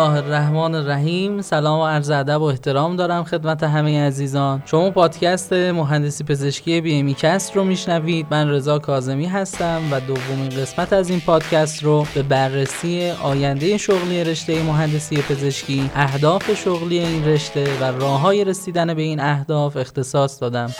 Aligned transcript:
الله 0.00 0.16
الرحمن 0.16 0.74
الرحیم 0.74 1.42
سلام 1.42 1.80
و 1.80 1.86
عرض 1.86 2.10
ادب 2.10 2.40
و 2.40 2.44
احترام 2.44 2.96
دارم 2.96 3.24
خدمت 3.24 3.62
همه 3.62 4.06
عزیزان. 4.06 4.62
شما 4.66 4.90
پادکست 4.90 5.52
مهندسی 5.52 6.24
پزشکی 6.24 6.80
بی 6.80 6.98
امی 6.98 7.14
کست 7.14 7.56
رو 7.56 7.64
میشنوید. 7.64 8.26
من 8.30 8.48
رضا 8.48 8.78
کاظمی 8.78 9.26
هستم 9.26 9.82
و 9.90 10.00
دومین 10.00 10.48
قسمت 10.48 10.92
از 10.92 11.10
این 11.10 11.20
پادکست 11.20 11.82
رو 11.82 12.06
به 12.14 12.22
بررسی 12.22 13.10
آینده 13.10 13.76
شغلی 13.76 14.24
رشته 14.24 14.62
مهندسی 14.62 15.16
پزشکی 15.16 15.90
اهداف 15.94 16.54
شغلی 16.54 16.98
این 16.98 17.24
رشته 17.24 17.66
و 17.80 17.84
راه 17.84 18.20
های 18.20 18.44
رسیدن 18.44 18.94
به 18.94 19.02
این 19.02 19.20
اهداف 19.20 19.76
اختصاص 19.76 20.40
دادم. 20.40 20.70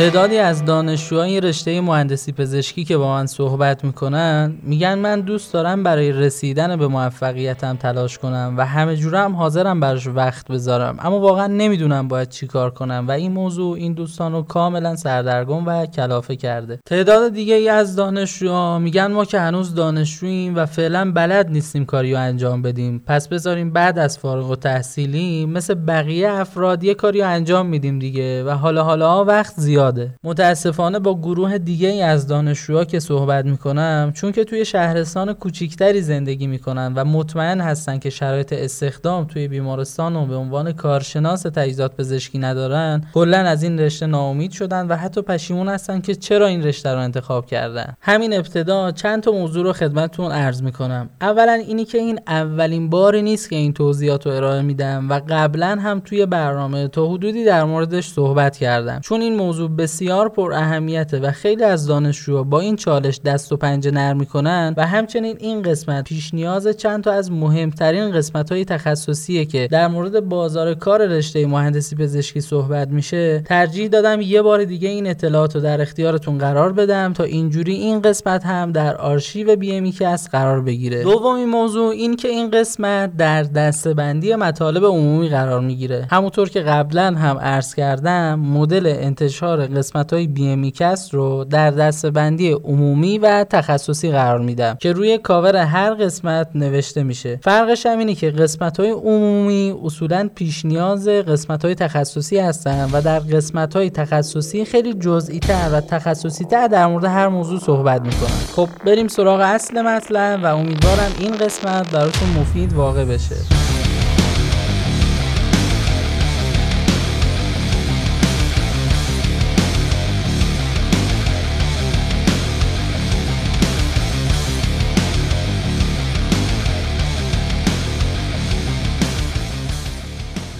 تعدادی 0.00 0.38
از 0.38 0.64
دانشجوهای 0.64 1.40
رشته 1.40 1.80
مهندسی 1.80 2.32
پزشکی 2.32 2.84
که 2.84 2.96
با 2.96 3.08
من 3.08 3.26
صحبت 3.26 3.84
می‌کنن 3.84 4.54
میگن 4.62 4.94
من 4.94 5.20
دوست 5.20 5.52
دارم 5.52 5.82
برای 5.82 6.12
رسیدن 6.12 6.76
به 6.76 6.88
موفقیتم 6.88 7.76
تلاش 7.76 8.18
کنم 8.18 8.54
و 8.56 8.66
همه 8.66 8.96
جورم 8.96 9.36
حاضرم 9.36 9.80
براش 9.80 10.06
وقت 10.06 10.48
بذارم. 10.48 10.96
اما 11.00 11.20
واقعا 11.20 11.46
نمی‌دونم 11.46 12.08
باید 12.08 12.28
چی 12.28 12.46
کار 12.46 12.70
کنم 12.70 13.04
و 13.08 13.10
این 13.10 13.32
موضوع 13.32 13.76
این 13.76 13.92
دوستان 13.92 14.32
رو 14.32 14.42
کاملا 14.42 14.96
سردرگم 14.96 15.66
و 15.66 15.86
کلافه 15.86 16.36
کرده. 16.36 16.80
تعداد 16.86 17.32
دیگه 17.32 17.54
ای 17.54 17.68
از 17.68 17.96
دانشجوها 17.96 18.78
میگن 18.78 19.06
ما 19.06 19.24
که 19.24 19.40
هنوز 19.40 19.74
دانشجوییم 19.74 20.56
و 20.56 20.66
فعلا 20.66 21.12
بلد 21.12 21.50
نیستیم 21.50 21.84
کاریو 21.84 22.16
انجام 22.16 22.62
بدیم. 22.62 23.02
پس 23.06 23.28
بذاریم 23.28 23.72
بعد 23.72 23.98
از 23.98 24.18
فارغ 24.18 24.50
و 24.50 24.56
تحصیلی 24.56 25.46
مثل 25.46 25.74
بقیه 25.74 26.30
افراد 26.30 26.84
یه 26.84 26.94
کاریو 26.94 27.24
انجام 27.24 27.66
میدیم 27.66 27.98
دیگه 27.98 28.44
و 28.44 28.50
حالا 28.50 28.84
حالا 28.84 29.24
وقت 29.24 29.54
زیاد 29.56 29.89
متاسفانه 30.24 30.98
با 30.98 31.14
گروه 31.14 31.58
دیگه 31.58 31.88
ای 31.88 32.02
از 32.02 32.26
دانشجوها 32.26 32.84
که 32.84 33.00
صحبت 33.00 33.44
می‌کنم 33.44 34.12
چون 34.14 34.32
که 34.32 34.44
توی 34.44 34.64
شهرستان 34.64 35.32
کوچیکتری 35.32 36.02
زندگی 36.02 36.46
می‌کنن 36.46 36.92
و 36.96 37.04
مطمئن 37.04 37.60
هستن 37.60 37.98
که 37.98 38.10
شرایط 38.10 38.52
استخدام 38.52 39.24
توی 39.24 39.48
بیمارستان 39.48 40.16
و 40.16 40.26
به 40.26 40.36
عنوان 40.36 40.72
کارشناس 40.72 41.42
تجهیزات 41.42 41.96
پزشکی 41.96 42.38
ندارن 42.38 43.04
کلا 43.14 43.38
از 43.38 43.62
این 43.62 43.80
رشته 43.80 44.06
ناامید 44.06 44.50
شدن 44.50 44.86
و 44.86 44.96
حتی 44.96 45.22
پشیمون 45.22 45.68
هستن 45.68 46.00
که 46.00 46.14
چرا 46.14 46.46
این 46.46 46.62
رشته 46.62 46.90
رو 46.94 47.00
انتخاب 47.00 47.46
کردن. 47.46 47.96
همین 48.00 48.34
ابتدا 48.34 48.92
چند 48.92 49.22
تا 49.22 49.32
موضوع 49.32 49.64
رو 49.64 49.72
خدمتتون 49.72 50.32
عرض 50.32 50.62
می‌کنم. 50.62 51.10
اولا 51.20 51.52
اینی 51.52 51.84
که 51.84 51.98
این 51.98 52.20
اولین 52.26 52.90
باری 52.90 53.22
نیست 53.22 53.50
که 53.50 53.56
این 53.56 53.72
توضیحات 53.72 54.26
رو 54.26 54.32
ارائه 54.32 54.62
میدم 54.62 55.10
و 55.10 55.20
قبلا 55.28 55.78
هم 55.82 56.00
توی 56.00 56.26
برنامه 56.26 56.88
تا 56.88 57.06
حدودی 57.06 57.44
در 57.44 57.64
موردش 57.64 58.08
صحبت 58.08 58.56
کردم. 58.56 59.00
چون 59.00 59.20
این 59.20 59.36
موضوع 59.36 59.70
بسیار 59.80 60.28
پر 60.28 60.52
اهمیته 60.52 61.20
و 61.20 61.30
خیلی 61.30 61.64
از 61.64 61.86
دانشجوها 61.86 62.42
با 62.42 62.60
این 62.60 62.76
چالش 62.76 63.20
دست 63.24 63.52
و 63.52 63.56
پنجه 63.56 63.90
نرم 63.90 64.16
می‌کنن 64.16 64.74
و 64.76 64.86
همچنین 64.86 65.36
این 65.40 65.62
قسمت 65.62 66.04
پیش 66.04 66.34
نیاز 66.34 66.68
چند 66.68 67.04
تا 67.04 67.12
از 67.12 67.32
مهمترین 67.32 68.12
قسمت 68.12 68.52
های 68.52 68.64
تخصصیه 68.64 69.44
که 69.44 69.68
در 69.70 69.88
مورد 69.88 70.20
بازار 70.20 70.74
کار 70.74 71.06
رشته 71.06 71.46
مهندسی 71.46 71.96
پزشکی 71.96 72.40
صحبت 72.40 72.88
میشه 72.88 73.40
ترجیح 73.40 73.88
دادم 73.88 74.20
یه 74.20 74.42
بار 74.42 74.64
دیگه 74.64 74.88
این 74.88 75.06
اطلاعات 75.06 75.54
رو 75.54 75.60
در 75.60 75.80
اختیارتون 75.80 76.38
قرار 76.38 76.72
بدم 76.72 77.12
تا 77.12 77.24
اینجوری 77.24 77.74
این 77.74 78.00
قسمت 78.00 78.46
هم 78.46 78.72
در 78.72 78.96
آرشیو 78.96 79.56
BME 79.56 79.90
قرار 80.32 80.60
بگیره. 80.60 81.02
دومین 81.02 81.48
موضوع 81.48 81.88
این 81.88 82.16
که 82.16 82.28
این 82.28 82.50
قسمت 82.50 83.16
در 83.16 83.42
دسته‌بندی 83.42 84.34
مطالب 84.34 84.84
عمومی 84.84 85.28
قرار 85.28 85.60
می‌گیره. 85.60 86.06
همونطور 86.10 86.48
که 86.48 86.60
قبلا 86.60 87.14
هم 87.14 87.38
عرض 87.38 87.74
کردم 87.74 88.40
مدل 88.40 88.86
انتشار 88.86 89.66
قسمت 89.76 90.12
های 90.12 90.26
BMECast 90.26 91.14
رو 91.14 91.44
در 91.44 91.70
دسته‌بندی 91.70 92.52
عمومی 92.52 93.18
و 93.18 93.44
تخصصی 93.44 94.10
قرار 94.10 94.38
میدم 94.38 94.76
که 94.80 94.92
روی 94.92 95.18
کاور 95.18 95.56
هر 95.56 95.94
قسمت 95.94 96.48
نوشته 96.54 97.02
میشه. 97.02 97.40
فرقش 97.42 97.86
هم 97.86 97.98
اینه 97.98 98.14
که 98.14 98.30
قسمت 98.30 98.80
های 98.80 98.90
عمومی 98.90 99.74
اصولا 99.84 100.28
پیش 100.34 100.64
نیاز 100.64 101.08
قسمت 101.08 101.64
های 101.64 101.74
تخصصی 101.74 102.38
هستن 102.38 102.90
و 102.92 103.02
در 103.02 103.18
قسمت 103.18 103.76
های 103.76 103.90
تخصصی 103.90 104.64
خیلی 104.64 104.94
جزئی 104.94 105.38
تر 105.38 105.70
و 105.72 105.80
تخصصی 105.80 106.44
تر 106.44 106.68
در 106.68 106.86
مورد 106.86 107.04
هر 107.04 107.28
موضوع 107.28 107.58
صحبت 107.60 108.00
می‌کنن. 108.00 108.40
خب 108.56 108.68
بریم 108.86 109.08
سراغ 109.08 109.40
اصل 109.40 109.82
مطلب 109.82 110.40
و 110.44 110.46
امیدوارم 110.46 111.12
این 111.18 111.32
قسمت 111.32 111.90
براتون 111.92 112.28
مفید 112.28 112.72
واقع 112.72 113.04
بشه. 113.04 113.69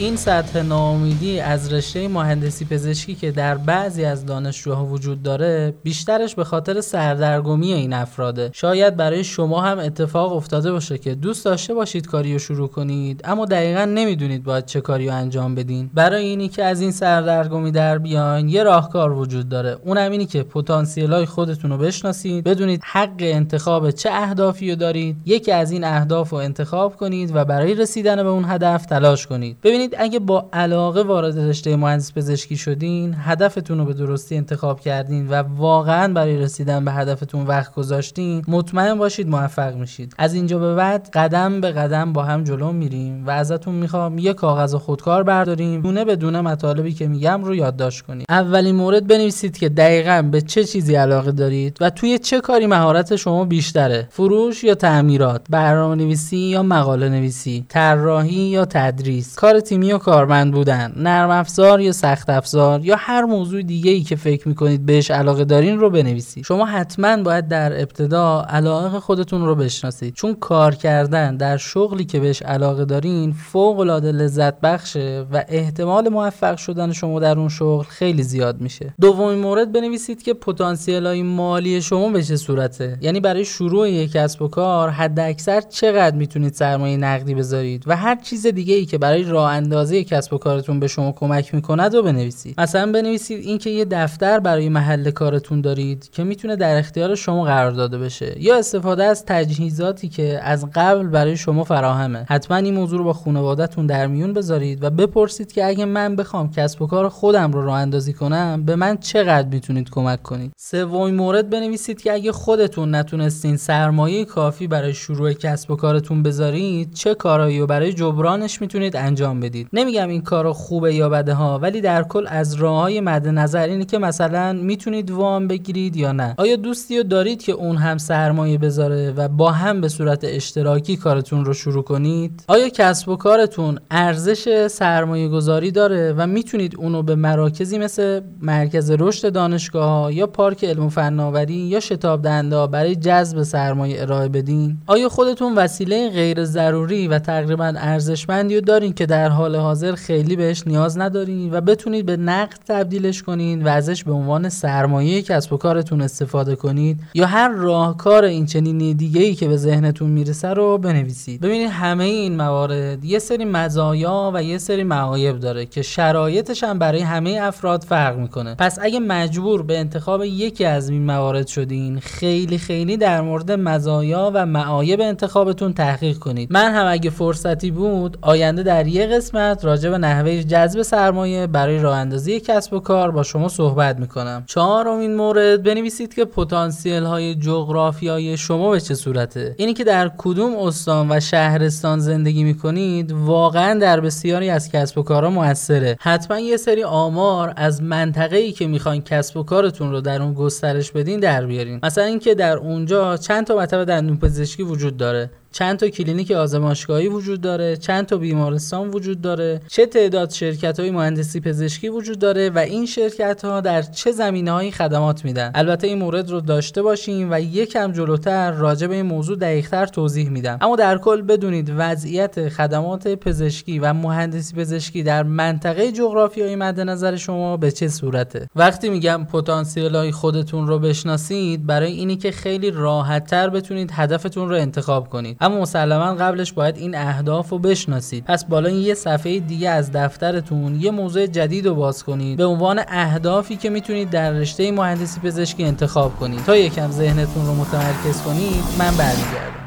این 0.01 0.17
سطح 0.17 0.63
ناامیدی 0.63 1.41
از 1.41 1.73
رشته 1.73 2.09
مهندسی 2.09 2.65
پزشکی 2.65 3.15
که 3.15 3.31
در 3.31 3.57
بعضی 3.57 4.05
از 4.05 4.27
دانشجوها 4.27 4.85
وجود 4.85 5.23
داره 5.23 5.75
بیشترش 5.83 6.35
به 6.35 6.45
خاطر 6.45 6.81
سردرگمی 6.81 7.73
این 7.73 7.93
افراده. 7.93 8.51
شاید 8.53 8.97
برای 8.97 9.25
شما 9.25 9.61
هم 9.61 9.79
اتفاق 9.79 10.33
افتاده 10.33 10.73
باشه 10.73 10.99
که 10.99 11.15
دوست 11.15 11.45
داشته 11.45 11.75
باشید 11.75 12.07
کاریو 12.07 12.39
شروع 12.39 12.69
کنید 12.69 13.21
اما 13.25 13.45
دقیقا 13.45 13.85
نمی‌دونید 13.85 14.45
باید 14.45 14.65
چه 14.65 14.81
کاریو 14.81 15.13
انجام 15.13 15.55
بدین. 15.55 15.91
برای 15.95 16.25
اینی 16.25 16.49
که 16.49 16.65
از 16.65 16.81
این 16.81 16.91
سردرگمی 16.91 17.71
در 17.71 17.99
بیاین 17.99 18.49
یه 18.49 18.63
راهکار 18.63 19.13
وجود 19.13 19.49
داره. 19.49 19.77
اونم 19.85 20.13
اینی 20.13 20.27
که 20.27 20.43
پتانسیل 20.43 21.13
های 21.13 21.27
خودتون 21.27 21.71
رو 21.71 21.79
بشناسید 21.79 22.45
بدونید 22.45 22.83
حق 22.85 23.17
انتخاب 23.21 23.91
چه 23.91 24.11
اهدافی 24.13 24.71
رو 24.71 24.77
دارید 24.77 25.17
یکی 25.27 25.53
از 25.53 25.73
این 25.73 25.85
اهداف 25.85 26.31
رو 26.31 26.39
انتخاب 26.39 26.97
کنید 26.97 27.31
و 27.35 27.45
برای 27.45 27.75
رسیدن 27.75 28.17
به 28.17 28.29
اون 28.29 28.45
هدف 28.45 28.87
تلاش 28.87 29.27
کنید. 29.27 29.57
ببینید 29.63 29.90
اگه 29.99 30.19
با 30.19 30.49
علاقه 30.53 31.03
وارد 31.03 31.39
رشته 31.39 31.77
مهندس 31.77 32.13
پزشکی 32.13 32.57
شدین 32.57 33.15
هدفتون 33.19 33.79
رو 33.79 33.85
به 33.85 33.95
درستی 33.95 34.37
انتخاب 34.37 34.81
کردین 34.81 35.29
و 35.29 35.35
واقعا 35.35 36.13
برای 36.13 36.39
رسیدن 36.39 36.85
به 36.85 36.93
هدفتون 36.93 37.47
وقت 37.47 37.75
گذاشتین 37.75 38.43
مطمئن 38.49 38.95
باشید 38.95 39.29
موفق 39.29 39.75
میشید. 39.75 40.15
از 40.19 40.35
اینجا 40.35 40.59
به 40.59 40.75
بعد 40.75 41.11
قدم 41.13 41.61
به 41.61 41.71
قدم 41.71 42.13
با 42.13 42.23
هم 42.23 42.45
جلو 42.45 42.73
میریم 42.73 43.27
و 43.27 43.31
ازتون 43.31 43.75
می‌خوام 43.75 44.19
یه 44.19 44.33
کاغذ 44.33 44.75
خودکار 44.75 45.23
برداریم 45.23 45.81
دونه 45.81 46.05
به 46.05 46.17
دونه 46.17 46.41
مطالبی 46.41 46.93
که 46.93 47.09
میگم 47.09 47.45
رو 47.45 47.55
یادداشت 47.55 48.03
کنید 48.03 48.27
اولین 48.29 48.77
مورد 48.77 49.07
بنویسید 49.07 49.59
که 49.59 49.69
دقیقا 49.69 50.29
به 50.33 50.41
چه 50.41 50.65
چیزی 50.65 50.95
علاقه 50.95 51.33
دارید 51.33 51.77
و 51.81 51.91
توی 51.91 52.19
چه 52.19 52.41
کاری 52.41 52.67
مهارت 52.67 53.17
شما 53.17 53.45
بیشتره. 53.45 54.09
فروش 54.11 54.65
یا 54.65 54.75
تعمیرات 54.75 55.47
برنامه 55.51 55.95
نویسی 55.95 56.37
یا 56.37 56.63
مقاله 56.63 57.09
نویسی 57.09 57.65
طراحی 57.69 58.35
یا 58.35 58.65
تدریس. 58.65 59.35
کار 59.35 59.61
تیمی 59.81 59.93
و 59.93 59.99
کارمند 59.99 60.53
بودن. 60.53 60.93
نرم 60.97 61.31
افزار 61.31 61.81
یا 61.81 61.93
سخت 61.93 62.31
افزار 62.31 62.85
یا 62.85 62.97
هر 62.99 63.25
موضوع 63.25 63.63
دیگه 63.63 63.91
ای 63.91 64.03
که 64.03 64.17
فکر 64.17 64.49
می‌کنید 64.49 64.87
بهش 64.87 65.11
علاقه 65.11 65.45
دارین 65.45 65.79
رو 65.79 65.91
بنویسید. 65.91 66.45
شما 66.45 66.67
حتما 66.67 67.23
باید 67.23 67.49
در 67.49 67.81
ابتدا 67.81 68.43
علاقه 68.49 69.01
خودتون 69.01 69.47
رو 69.47 69.55
بشناسید. 69.55 70.15
چون 70.15 70.35
کار 70.35 70.75
کردن 70.75 71.37
در 71.37 71.57
شغلی 71.57 72.05
که 72.05 72.21
بهش 72.21 72.43
علاقه 72.43 72.85
دارین 72.85 73.33
فوق 73.33 73.79
العاده 73.79 74.13
لذت 74.13 74.61
بخشه 74.61 75.27
و 75.33 75.45
احتمال 75.49 76.09
موفق 76.09 76.57
شدن 76.57 76.93
شما 76.93 77.21
در 77.21 77.39
اون 77.39 77.49
شغل 77.49 77.85
خیلی 77.85 78.23
زیاد 78.23 78.61
میشه. 78.61 78.95
دومین 79.01 79.39
مورد 79.39 79.73
بنویسید 79.73 80.23
که 80.23 80.35
پتانسیل 80.35 81.07
های 81.07 81.23
مالی 81.23 81.83
شما 81.83 82.09
به 82.09 82.23
چه 82.23 82.37
صورته؟ 82.37 82.99
یعنی 83.01 83.21
برای 83.21 83.45
شروع 83.45 83.91
یک 83.91 84.13
کسب 84.13 84.43
و 84.43 84.49
کار 84.49 84.89
حد 84.89 85.21
اکثر 85.21 85.61
چقدر 85.61 86.17
می‌تونید 86.17 86.55
سرمایه 86.55 86.97
نقدی 86.97 87.35
بذارید 87.35 87.85
و 87.87 87.97
هر 87.97 88.17
چیز 88.17 88.47
دیگه 88.47 88.75
ای 88.75 88.87
که 88.87 88.99
برای 88.99 89.23
راه 89.23 89.51
اندازه 89.71 90.05
کسب 90.05 90.35
و 90.35 90.39
کارتون 90.39 90.81
به 90.81 90.87
شما 90.87 91.13
کمک 91.13 91.55
می‌کند 91.55 91.95
و 91.95 92.03
بنویسید. 92.03 92.61
مثلا 92.61 92.93
بنویسید 92.93 93.47
اینکه 93.47 93.71
یه 93.71 93.85
دفتر 93.85 94.41
برای 94.41 94.69
محل 94.69 95.11
کارتون 95.11 95.61
دارید 95.61 96.11
که 96.13 96.25
می‌تونه 96.25 96.57
در 96.57 96.79
اختیار 96.79 97.15
شما 97.15 97.45
قرار 97.45 97.71
داده 97.71 97.99
بشه 97.99 98.37
یا 98.39 98.59
استفاده 98.59 99.05
از 99.05 99.25
تجهیزاتی 99.25 100.09
که 100.09 100.41
از 100.43 100.67
قبل 100.75 101.07
برای 101.07 101.37
شما 101.37 101.65
فراهمه. 101.65 102.25
حتما 102.29 102.57
این 102.57 102.75
موضوع 102.75 102.99
رو 102.99 103.05
با 103.05 103.13
خانوادهتون 103.13 103.87
در 103.87 104.07
میون 104.07 104.33
بذارید 104.33 104.85
و 104.85 104.91
بپرسید 104.91 105.53
که 105.53 105.67
اگه 105.67 105.85
من 105.85 106.17
بخوام 106.17 106.51
کسب 106.51 106.83
و 106.83 106.87
کار 106.87 107.09
خودم 107.09 107.53
رو 107.53 107.65
راه 107.65 107.79
اندازی 107.79 108.13
کنم 108.13 108.63
به 108.67 108.77
من 108.77 108.97
چقدر 108.97 109.49
می‌تونید 109.49 109.91
کمک 109.91 110.23
کنید؟ 110.23 110.53
سومین 110.59 111.15
مورد 111.15 111.51
بنویسید 111.51 112.03
که 112.03 112.13
اگه 112.13 112.33
خودتون 112.33 112.95
نتونستین 112.95 113.57
سرمایه 113.57 114.25
کافی 114.25 114.67
برای 114.67 114.95
شروع 114.95 115.33
کسب 115.33 115.71
و 115.71 115.77
کارتون 115.77 116.23
بذارید 116.23 116.95
چه 116.95 117.15
کارایی 117.15 117.61
رو 117.61 117.67
برای 117.67 117.93
جبرانش 117.93 118.61
می‌تونید 118.61 118.97
انجام 118.97 119.41
بدید؟ 119.41 119.60
بنویسید 119.61 119.69
نمیگم 119.73 120.09
این 120.09 120.23
کار 120.23 120.53
خوبه 120.53 120.95
یا 120.95 121.09
بده 121.09 121.35
ها 121.35 121.59
ولی 121.59 121.81
در 121.81 122.03
کل 122.03 122.27
از 122.29 122.55
راه 122.55 122.81
های 122.81 123.01
مد 123.01 123.29
نظر 123.29 123.69
اینه 123.69 123.85
که 123.85 123.99
مثلا 123.99 124.53
می‌تونید 124.53 125.11
وام 125.11 125.49
بگیرید 125.49 125.97
یا 125.97 126.13
نه. 126.13 126.35
آیا 126.39 126.57
دوستی 126.57 126.97
رو 126.97 127.03
دارید 127.03 127.43
که 127.43 127.53
اون 127.53 127.77
هم 127.77 127.99
سرمایه 127.99 128.59
بذاره 128.59 129.13
و 129.17 129.29
با 129.29 129.51
هم 129.51 129.81
به 129.81 129.89
صورت 129.89 130.25
اشتراکی 130.25 130.97
کارتون 130.97 131.45
رو 131.45 131.53
شروع 131.53 131.83
کنید؟ 131.83 132.45
آیا 132.49 132.69
کسب 132.69 133.09
و 133.09 133.17
کارتون 133.17 133.79
ارزش 133.91 134.67
سرمایه 134.67 135.29
گذاری 135.29 135.71
داره 135.71 136.15
و 136.17 136.27
می‌تونید 136.27 136.77
اونو 136.77 137.03
به 137.03 137.15
مراکزی 137.15 137.79
مثل 137.79 138.21
مرکز 138.43 138.91
رشد 138.91 139.33
دانشگاه 139.33 140.15
یا 140.15 140.27
پارک 140.27 140.65
علم 140.65 140.87
و 140.87 140.89
فناوری 140.89 141.55
یا 141.55 141.81
شتاب 141.81 142.23
دنده 142.23 142.67
برای 142.67 142.97
جذب 142.97 143.43
سرمایه 143.43 144.03
ارائه 144.03 144.29
بدین؟ 144.29 144.77
آیا 144.87 145.09
خودتون 145.09 145.55
وسیله 145.55 146.11
غیر 146.11 146.45
ضروری 146.45 147.09
و 147.09 147.19
تقریبا 147.19 147.73
ارزشمندی 147.77 148.55
رو 148.55 148.61
دارین 148.61 148.93
که 148.93 149.07
در 149.07 149.29
حال 149.41 149.57
حاضر 149.57 149.95
خیلی 149.95 150.37
بهش 150.37 150.63
نیاز 150.67 150.99
ندارین 150.99 151.55
و 151.55 151.61
بتونید 151.61 152.07
به 152.07 152.17
نقد 152.17 152.59
تبدیلش 152.69 153.23
کنین 153.23 153.63
و 153.63 153.69
ازش 153.69 154.05
به 154.05 154.13
عنوان 154.13 154.49
سرمایه 154.49 155.23
کسب 155.23 155.53
و 155.53 155.57
کارتون 155.57 156.01
استفاده 156.01 156.57
کنید 156.57 157.01
یا 157.15 157.27
هر 157.27 157.49
راهکار 157.49 158.25
این 158.25 158.47
چنینی 158.47 158.95
دیگه 158.95 159.23
ای 159.23 159.35
که 159.35 159.49
به 159.49 159.57
ذهنتون 159.57 160.11
می‌رسه 160.11 160.49
رو 160.49 160.79
بنویسید. 160.79 161.41
ببینید 161.41 161.71
همه 161.71 162.05
این 162.05 162.37
موارد 162.37 163.05
یه 163.05 163.19
سری 163.19 163.45
مزایا 163.45 164.31
و 164.35 164.43
یه 164.43 164.59
سری 164.59 164.85
معایب 164.85 165.41
داره 165.41 165.67
که 165.67 165.83
شرایطش 165.83 166.65
هم 166.65 166.79
برای 166.79 167.01
همه 167.01 167.39
افراد 167.43 167.83
فرق 167.83 168.19
می‌کنه. 168.19 168.55
پس 168.55 168.79
اگه 168.83 169.01
مجبور 169.01 169.63
به 169.63 169.79
انتخاب 169.79 170.25
یکی 170.25 170.65
از 170.65 170.89
این 170.89 171.07
موارد 171.07 171.47
شدین 171.47 172.01
خیلی 172.01 172.59
خیلی 172.59 172.97
در 172.97 173.21
مورد 173.21 173.53
مزایا 173.53 174.31
و 174.35 174.47
معایب 174.47 175.01
انتخابتون 175.01 175.73
تحقیق 175.73 176.19
کنید. 176.19 176.53
من 176.53 176.75
هم 176.75 176.87
اگه 176.89 177.11
فرصتی 177.11 177.71
بود 177.71 178.19
آینده 178.21 178.63
در 178.63 178.87
یه 178.87 179.07
قسمت 179.31 179.65
راجع 179.65 179.91
به 179.91 179.99
نحوه 179.99 180.43
جذب 180.43 180.83
سرمایه 180.83 181.47
برای 181.47 181.79
راه 181.79 181.97
اندازی 181.97 182.41
کسب 182.41 182.73
و 182.73 182.81
کار 182.81 183.11
با 183.11 183.23
شما 183.23 183.49
صحبت 183.49 183.99
می‌کنم. 183.99 184.43
چهارمین 184.47 185.17
مورد 185.17 185.63
بنویسید 185.63 186.15
که 186.15 186.25
پتانسیل 186.25 187.03
های 187.03 187.35
جغرافیایی 187.35 188.37
شما 188.37 188.71
به 188.71 188.81
چه 188.81 188.95
صورته. 188.95 189.55
اینی 189.59 189.75
که 189.75 189.85
در 189.85 190.11
کدوم 190.19 190.57
استان 190.57 191.07
و 191.11 191.21
شهرستان 191.21 191.99
زندگی 191.99 192.45
می‌کنید 192.45 193.13
واقعا 193.13 193.79
در 193.79 194.01
بسیاری 194.01 194.51
از 194.51 194.71
کسب 194.71 194.99
و 194.99 195.03
کارها 195.03 195.31
موثره. 195.31 195.97
حتما 196.01 196.39
یه 196.39 196.57
سری 196.57 196.85
آمار 196.85 197.53
از 197.57 197.83
منطقه 197.83 198.37
ای 198.37 198.53
که 198.53 198.67
می‌خواین 198.67 199.03
کسب 199.03 199.37
و 199.37 199.43
کارتون 199.43 199.91
رو 199.91 200.01
در 200.01 200.23
اون 200.23 200.35
گسترش 200.35 200.93
بدین 200.93 201.21
در 201.21 201.47
بیارین. 201.47 201.81
مثلا 201.83 202.05
اینکه 202.05 202.35
در 202.35 202.57
اونجا 202.57 203.17
چند 203.17 203.47
تا 203.47 203.57
مطب 203.57 203.85
دندون 203.85 204.17
پزشکی 204.17 204.63
وجود 204.63 204.97
داره. 204.97 205.31
چند 205.53 205.79
تا 205.79 205.89
کلینیک 205.89 206.31
آزمایشگاهی 206.31 207.09
وجود 207.09 207.41
داره 207.41 207.77
چند 207.77 208.07
تا 208.07 208.17
بیمارستان 208.17 208.89
وجود 208.89 209.21
داره 209.21 209.61
چه 209.69 209.87
تعداد 209.87 210.31
شرکت 210.31 210.81
های 210.81 210.91
مهندسی 210.91 211.41
پزشکی 211.41 211.89
وجود 211.89 212.19
داره 212.19 212.51
و 212.51 212.59
این 212.59 212.87
شرکت 212.87 213.45
ها 213.45 213.61
در 213.61 213.83
چه 213.83 214.13
زمینه 214.13 214.53
هایی 214.53 214.71
خدمات 214.71 215.25
میدن. 215.25 215.51
البته 215.55 215.87
این 215.87 215.99
مورد 215.99 216.31
رو 216.31 216.41
داشته 216.41 216.83
باشیم 216.83 217.29
و 217.31 217.41
یکم 217.41 217.93
جلوتر 217.93 218.51
راجع 218.51 218.87
به 218.87 218.95
این 218.95 219.07
موضوع 219.07 219.37
دقیقتر 219.37 219.87
توضیح 219.87 220.29
میدم. 220.29 220.59
اما 220.61 220.77
در 220.77 220.99
کل 220.99 221.23
بدونید 221.23 221.73
وضعیت 221.77 222.49
خدمات 222.49 223.09
پزشکی 223.09 223.79
و 223.79 223.93
مهندسی 223.93 224.57
پزشکی 224.57 225.03
در 225.03 225.23
منطقه 225.23 225.93
جغرافیایی 225.93 226.57
مد 226.57 226.81
نظر 226.81 227.17
شما 227.17 227.57
به 227.57 227.71
چه 227.71 227.89
صورته؟ 227.89 228.49
وقتی 228.57 228.89
میگم 228.89 229.27
پتانسیل 229.33 229.97
های 229.97 230.13
خودتون 230.13 230.67
رو 230.67 230.79
بشناسید 230.79 231.67
برای 231.67 231.93
اینی 231.93 232.17
که 232.17 232.31
خیلی 232.31 232.71
راحت 232.71 233.27
تر 233.27 233.49
بتونید 233.51 233.91
هدفتون 233.93 234.49
رو 234.49 234.55
انتخاب 234.55 235.09
کنید. 235.09 235.37
اما 235.41 235.61
مسلما 235.61 236.15
قبلش 236.15 236.53
باید 236.53 236.77
این 236.77 236.95
اهداف 236.95 237.49
رو 237.49 237.59
بشناسید. 237.59 238.25
پس 238.25 238.45
بالا 238.45 238.71
یه 238.71 238.95
صفحه 238.95 239.41
دیگه 239.41 239.71
از 239.71 239.93
دفترتون 239.93 240.81
یه 240.81 240.91
موضوع 240.91 241.27
جدید 241.27 241.67
رو 241.67 241.75
باز 241.75 242.05
کنید. 242.05 242.37
به 242.39 242.45
عنوان 242.45 242.81
اهدافی 242.89 243.57
که 243.57 243.71
می‌تونید 243.71 244.11
در 244.11 244.31
رشته 244.31 244.73
مهندسی 244.73 245.21
پزشکی 245.21 245.65
انتخاب 245.65 246.17
کنید. 246.17 246.45
تا 246.45 246.57
یکم 246.57 246.91
ذهنتون 246.91 247.47
رو 247.47 247.55
متمرکز 247.55 248.23
کنید 248.23 248.65
من 248.79 248.97
برمیگردم. 248.97 249.60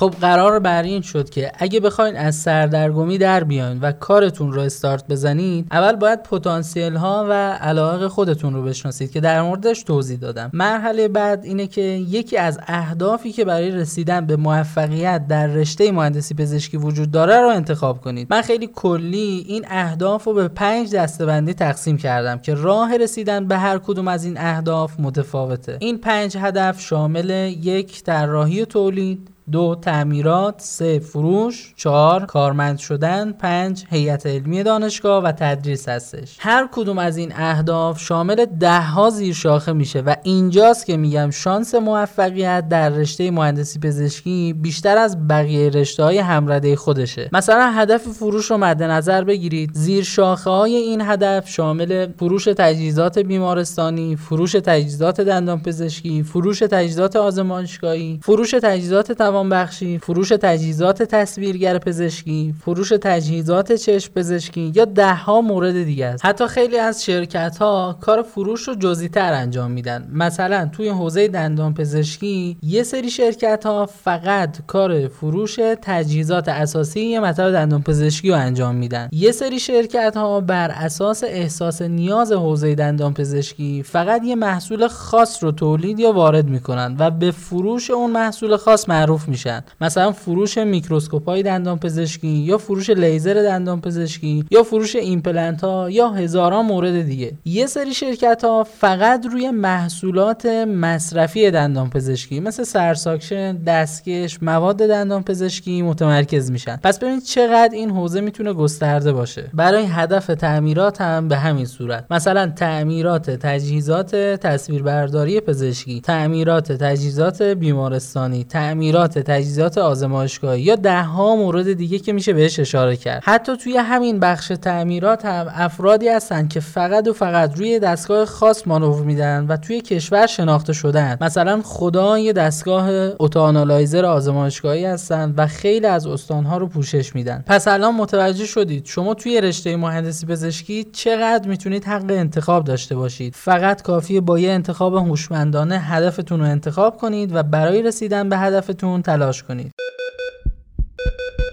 خب 0.00 0.14
قرار 0.20 0.58
بر 0.58 0.82
این 0.82 1.02
شد 1.02 1.30
که 1.30 1.52
اگه 1.58 1.80
بخواین 1.80 2.16
از 2.16 2.36
سردرگمی 2.36 3.18
در 3.18 3.44
بیاین 3.44 3.78
و 3.80 3.92
کارتون 3.92 4.52
رو 4.52 4.60
استارت 4.60 5.08
بزنید 5.08 5.66
اول 5.70 5.96
باید 5.96 6.22
پتانسیل 6.22 6.96
ها 6.96 7.26
و 7.30 7.32
علاقه 7.52 8.08
خودتون 8.08 8.54
رو 8.54 8.62
بشناسید 8.62 9.10
که 9.10 9.20
در 9.20 9.42
موردش 9.42 9.82
توضیح 9.82 10.18
دادم. 10.18 10.50
مرحله 10.52 11.08
بعد 11.08 11.44
اینه 11.44 11.66
که 11.66 11.80
یکی 11.80 12.36
از 12.36 12.60
اهدافی 12.66 13.32
که 13.32 13.44
برای 13.44 13.70
رسیدن 13.70 14.26
به 14.26 14.36
موفقیت 14.36 15.26
در 15.28 15.46
رشته 15.46 15.92
مهندسی 15.92 16.34
پزشکی 16.34 16.76
وجود 16.76 17.10
داره 17.10 17.40
رو 17.40 17.48
انتخاب 17.48 18.00
کنید. 18.00 18.26
من 18.30 18.42
خیلی 18.42 18.66
کلی 18.74 19.44
این 19.48 19.64
اهداف 19.68 20.24
رو 20.24 20.34
به 20.34 20.48
پنج 20.48 20.94
دستبندی 20.94 21.54
تقسیم 21.54 21.96
کردم 21.96 22.38
که 22.38 22.54
راه 22.54 22.96
رسیدن 22.96 23.48
به 23.48 23.58
هر 23.58 23.78
کدوم 23.78 24.08
از 24.08 24.24
این 24.24 24.38
اهداف 24.38 25.00
متفاوته. 25.00 25.76
این 25.80 25.98
پنج 25.98 26.36
هدف 26.36 26.80
شامل 26.80 27.30
یک 27.62 28.02
طراحی 28.02 28.64
تولید 28.64 29.30
دو 29.52 29.76
تعمیرات 29.82 30.54
سه 30.58 30.98
فروش 30.98 31.74
چهار 31.76 32.26
کارمند 32.26 32.78
شدن 32.78 33.32
پنج 33.32 33.84
هیئت 33.90 34.26
علمی 34.26 34.62
دانشگاه 34.62 35.24
و 35.24 35.32
تدریس 35.32 35.88
هستش. 35.88 36.36
هر 36.40 36.68
کدوم 36.72 36.98
از 36.98 37.16
این 37.16 37.32
اهداف 37.36 38.00
شامل 38.00 38.44
ده 38.44 38.80
ها 38.80 39.10
زیر 39.10 39.34
شاخه 39.34 39.72
میشه 39.72 40.00
و 40.00 40.14
اینجاست 40.22 40.86
که 40.86 40.96
میگم 40.96 41.30
شانس 41.30 41.74
موفقیت 41.74 42.68
در 42.68 42.88
رشته 42.88 43.30
مهندسی 43.30 43.78
پزشکی 43.78 44.52
بیشتر 44.52 44.98
از 44.98 45.28
بقیه 45.28 45.68
رشته 45.68 46.02
های 46.02 46.18
همرده 46.18 46.76
خودشه. 46.76 47.28
مثلا 47.32 47.70
هدف 47.74 48.02
فروش 48.02 48.50
رو 48.50 48.56
مد 48.56 48.82
نظر 48.82 49.24
بگیرید. 49.24 49.70
زیر 49.74 50.04
شاخه 50.04 50.50
های 50.50 50.76
این 50.76 51.00
هدف 51.00 51.48
شامل 51.48 52.08
فروش 52.16 52.44
تجهیزات 52.44 53.18
بیمارستانی 53.18 54.16
فروش 54.16 54.52
تجهیزات 54.52 55.20
دندان 55.20 55.62
پزشکی 55.62 56.22
فروش 56.22 56.58
تجهیزات 56.58 57.16
آزمایشگاهی 57.16 58.20
فروش 58.22 58.50
تجهیزات 58.50 59.12
بخشی 59.48 59.98
فروش 59.98 60.28
تجهیزات 60.28 61.02
تصویرگر 61.02 61.78
پزشکی 61.78 62.54
فروش 62.64 62.88
تجهیزات 62.88 63.72
چشم 63.72 64.12
پزشکی 64.12 64.72
یا 64.74 64.84
ده 64.84 65.14
ها 65.14 65.40
مورد 65.40 65.84
دیگه 65.84 66.06
است. 66.06 66.26
حتی 66.26 66.46
خیلی 66.46 66.78
از 66.78 67.04
شرکت 67.04 67.56
ها 67.58 67.98
کار 68.00 68.22
فروش 68.22 68.68
رو 68.68 68.74
جزئی 68.74 69.08
تر 69.08 69.32
انجام 69.32 69.70
میدن. 69.70 70.08
مثلا 70.12 70.70
توی 70.72 70.88
حوزه 70.88 71.28
دندان 71.28 71.74
پزشکی 71.74 72.56
یه 72.62 72.82
سری 72.82 73.10
شرکت 73.10 73.66
ها 73.66 73.86
فقط 73.86 74.56
کار 74.66 75.08
فروش 75.08 75.58
تجهیزات 75.82 76.48
اساسی 76.48 77.00
یه 77.00 77.20
مطلب 77.20 77.52
دندان 77.52 77.82
پزشکی 77.82 78.30
رو 78.30 78.36
انجام 78.36 78.74
میدن. 78.74 79.08
یه 79.12 79.32
سری 79.32 79.58
شرکت 79.58 80.16
ها 80.16 80.40
بر 80.40 80.70
اساس 80.70 81.24
احساس 81.24 81.82
نیاز 81.82 82.32
حوزه 82.32 82.74
دندان 82.74 83.14
پزشکی 83.14 83.82
فقط 83.82 84.24
یه 84.24 84.34
محصول 84.34 84.88
خاص 84.88 85.44
رو 85.44 85.52
تولید 85.52 86.00
یا 86.00 86.12
وارد 86.12 86.48
می‌کنن 86.48 86.96
و 86.98 87.10
به 87.10 87.30
فروش 87.30 87.90
اون 87.90 88.10
محصول 88.10 88.56
خاص 88.56 88.88
معروف 88.88 89.28
میشن. 89.30 89.60
مثلا 89.80 90.12
فروش 90.12 90.58
میکروسکوپ 90.58 91.28
های 91.28 91.42
دندان 91.42 91.78
پزشکی 91.78 92.28
یا 92.28 92.58
فروش 92.58 92.90
لیزر 92.90 93.34
دندان 93.34 93.80
پزشکی 93.80 94.44
یا 94.50 94.62
فروش 94.62 94.96
ایمپلنت 94.96 95.60
ها 95.64 95.90
یا 95.90 96.08
هزاران 96.08 96.66
مورد 96.66 97.02
دیگه. 97.02 97.32
یه 97.44 97.66
سری 97.66 97.94
شرکت 97.94 98.44
ها 98.44 98.64
فقط 98.64 99.26
روی 99.32 99.50
محصولات 99.50 100.46
مصرفی 100.46 101.50
دندان 101.50 101.90
پزشکی 101.90 102.40
مثل 102.40 102.64
سرساکشن 102.64 103.56
دستکش 103.56 104.42
مواد 104.42 104.76
دندان 104.76 105.22
پزشکی 105.22 105.82
متمرکز 105.82 106.50
میشن. 106.50 106.76
پس 106.76 106.98
ببینید 106.98 107.22
چقدر 107.22 107.70
این 107.72 107.90
حوزه 107.90 108.20
می‌تونه 108.20 108.52
گسترده 108.52 109.12
باشه. 109.12 109.50
برای 109.54 109.86
هدف 109.86 110.26
تعمیرات 110.26 111.00
هم 111.00 111.28
به 111.28 111.36
همین 111.36 111.66
صورت. 111.66 112.04
مثلا 112.10 112.52
تعمیرات 112.56 113.30
تجهیزات 113.30 114.16
تصویربرداری 114.16 115.40
پزشکی 115.40 116.00
تعمیرات 116.00 116.72
تجهیزات 116.72 117.42
بیمارستانی 117.42 118.44
تعمیرات 118.44 119.09
تجهیزات 119.18 119.78
آزمایشگاهی 119.78 120.62
یا 120.62 120.76
ده 120.76 121.02
ها 121.02 121.36
مورد 121.36 121.72
دیگه 121.72 121.98
که 121.98 122.12
میشه 122.12 122.32
بهش 122.32 122.60
اشاره 122.60 122.96
کرد. 122.96 123.22
حتی 123.24 123.56
توی 123.56 123.76
همین 123.76 124.20
بخش 124.20 124.52
تعمیرات 124.62 125.24
هم 125.24 125.46
افرادی 125.54 126.08
هستن 126.08 126.48
که 126.48 126.60
فقط 126.60 127.08
و 127.08 127.12
فقط 127.12 127.58
روی 127.58 127.78
دستگاه 127.78 128.24
خاص 128.24 128.62
مانور 128.66 129.02
میدن 129.02 129.46
و 129.48 129.56
توی 129.56 129.80
کشور 129.80 130.26
شناخته 130.26 130.72
شدن. 130.72 131.18
مثلا 131.20 131.60
خدا 131.64 132.18
یه 132.18 132.32
دستگاه 132.32 132.88
اوتوانالایزر 132.90 134.04
آزمایشگاهی 134.04 134.84
هستن 134.84 135.34
و 135.36 135.46
خیلی 135.46 135.86
از 135.86 136.06
استانها 136.06 136.58
رو 136.58 136.66
پوشش 136.66 137.14
میدن. 137.14 137.44
پس 137.46 137.68
الان 137.68 137.94
متوجه 137.94 138.44
شدید 138.44 138.86
شما 138.86 139.14
توی 139.14 139.40
رشته 139.40 139.76
مهندسی 139.76 140.26
پزشکی 140.26 140.84
چقدر 140.92 141.48
می‌تونید 141.48 141.84
حق 141.84 142.10
انتخاب 142.10 142.64
داشته 142.64 142.96
باشید. 142.96 143.34
فقط 143.36 143.82
کافیه 143.82 144.20
با 144.20 144.38
یه 144.38 144.50
انتخاب 144.50 144.94
هوشمندانه 144.94 145.78
هدفتون 145.78 146.40
رو 146.40 146.46
انتخاب 146.46 146.96
کنید 146.96 147.34
و 147.34 147.42
برای 147.42 147.82
رسیدن 147.82 148.28
به 148.28 148.38
هدفتون 148.38 148.99
تلاش 149.02 149.42
کنید. 149.42 149.79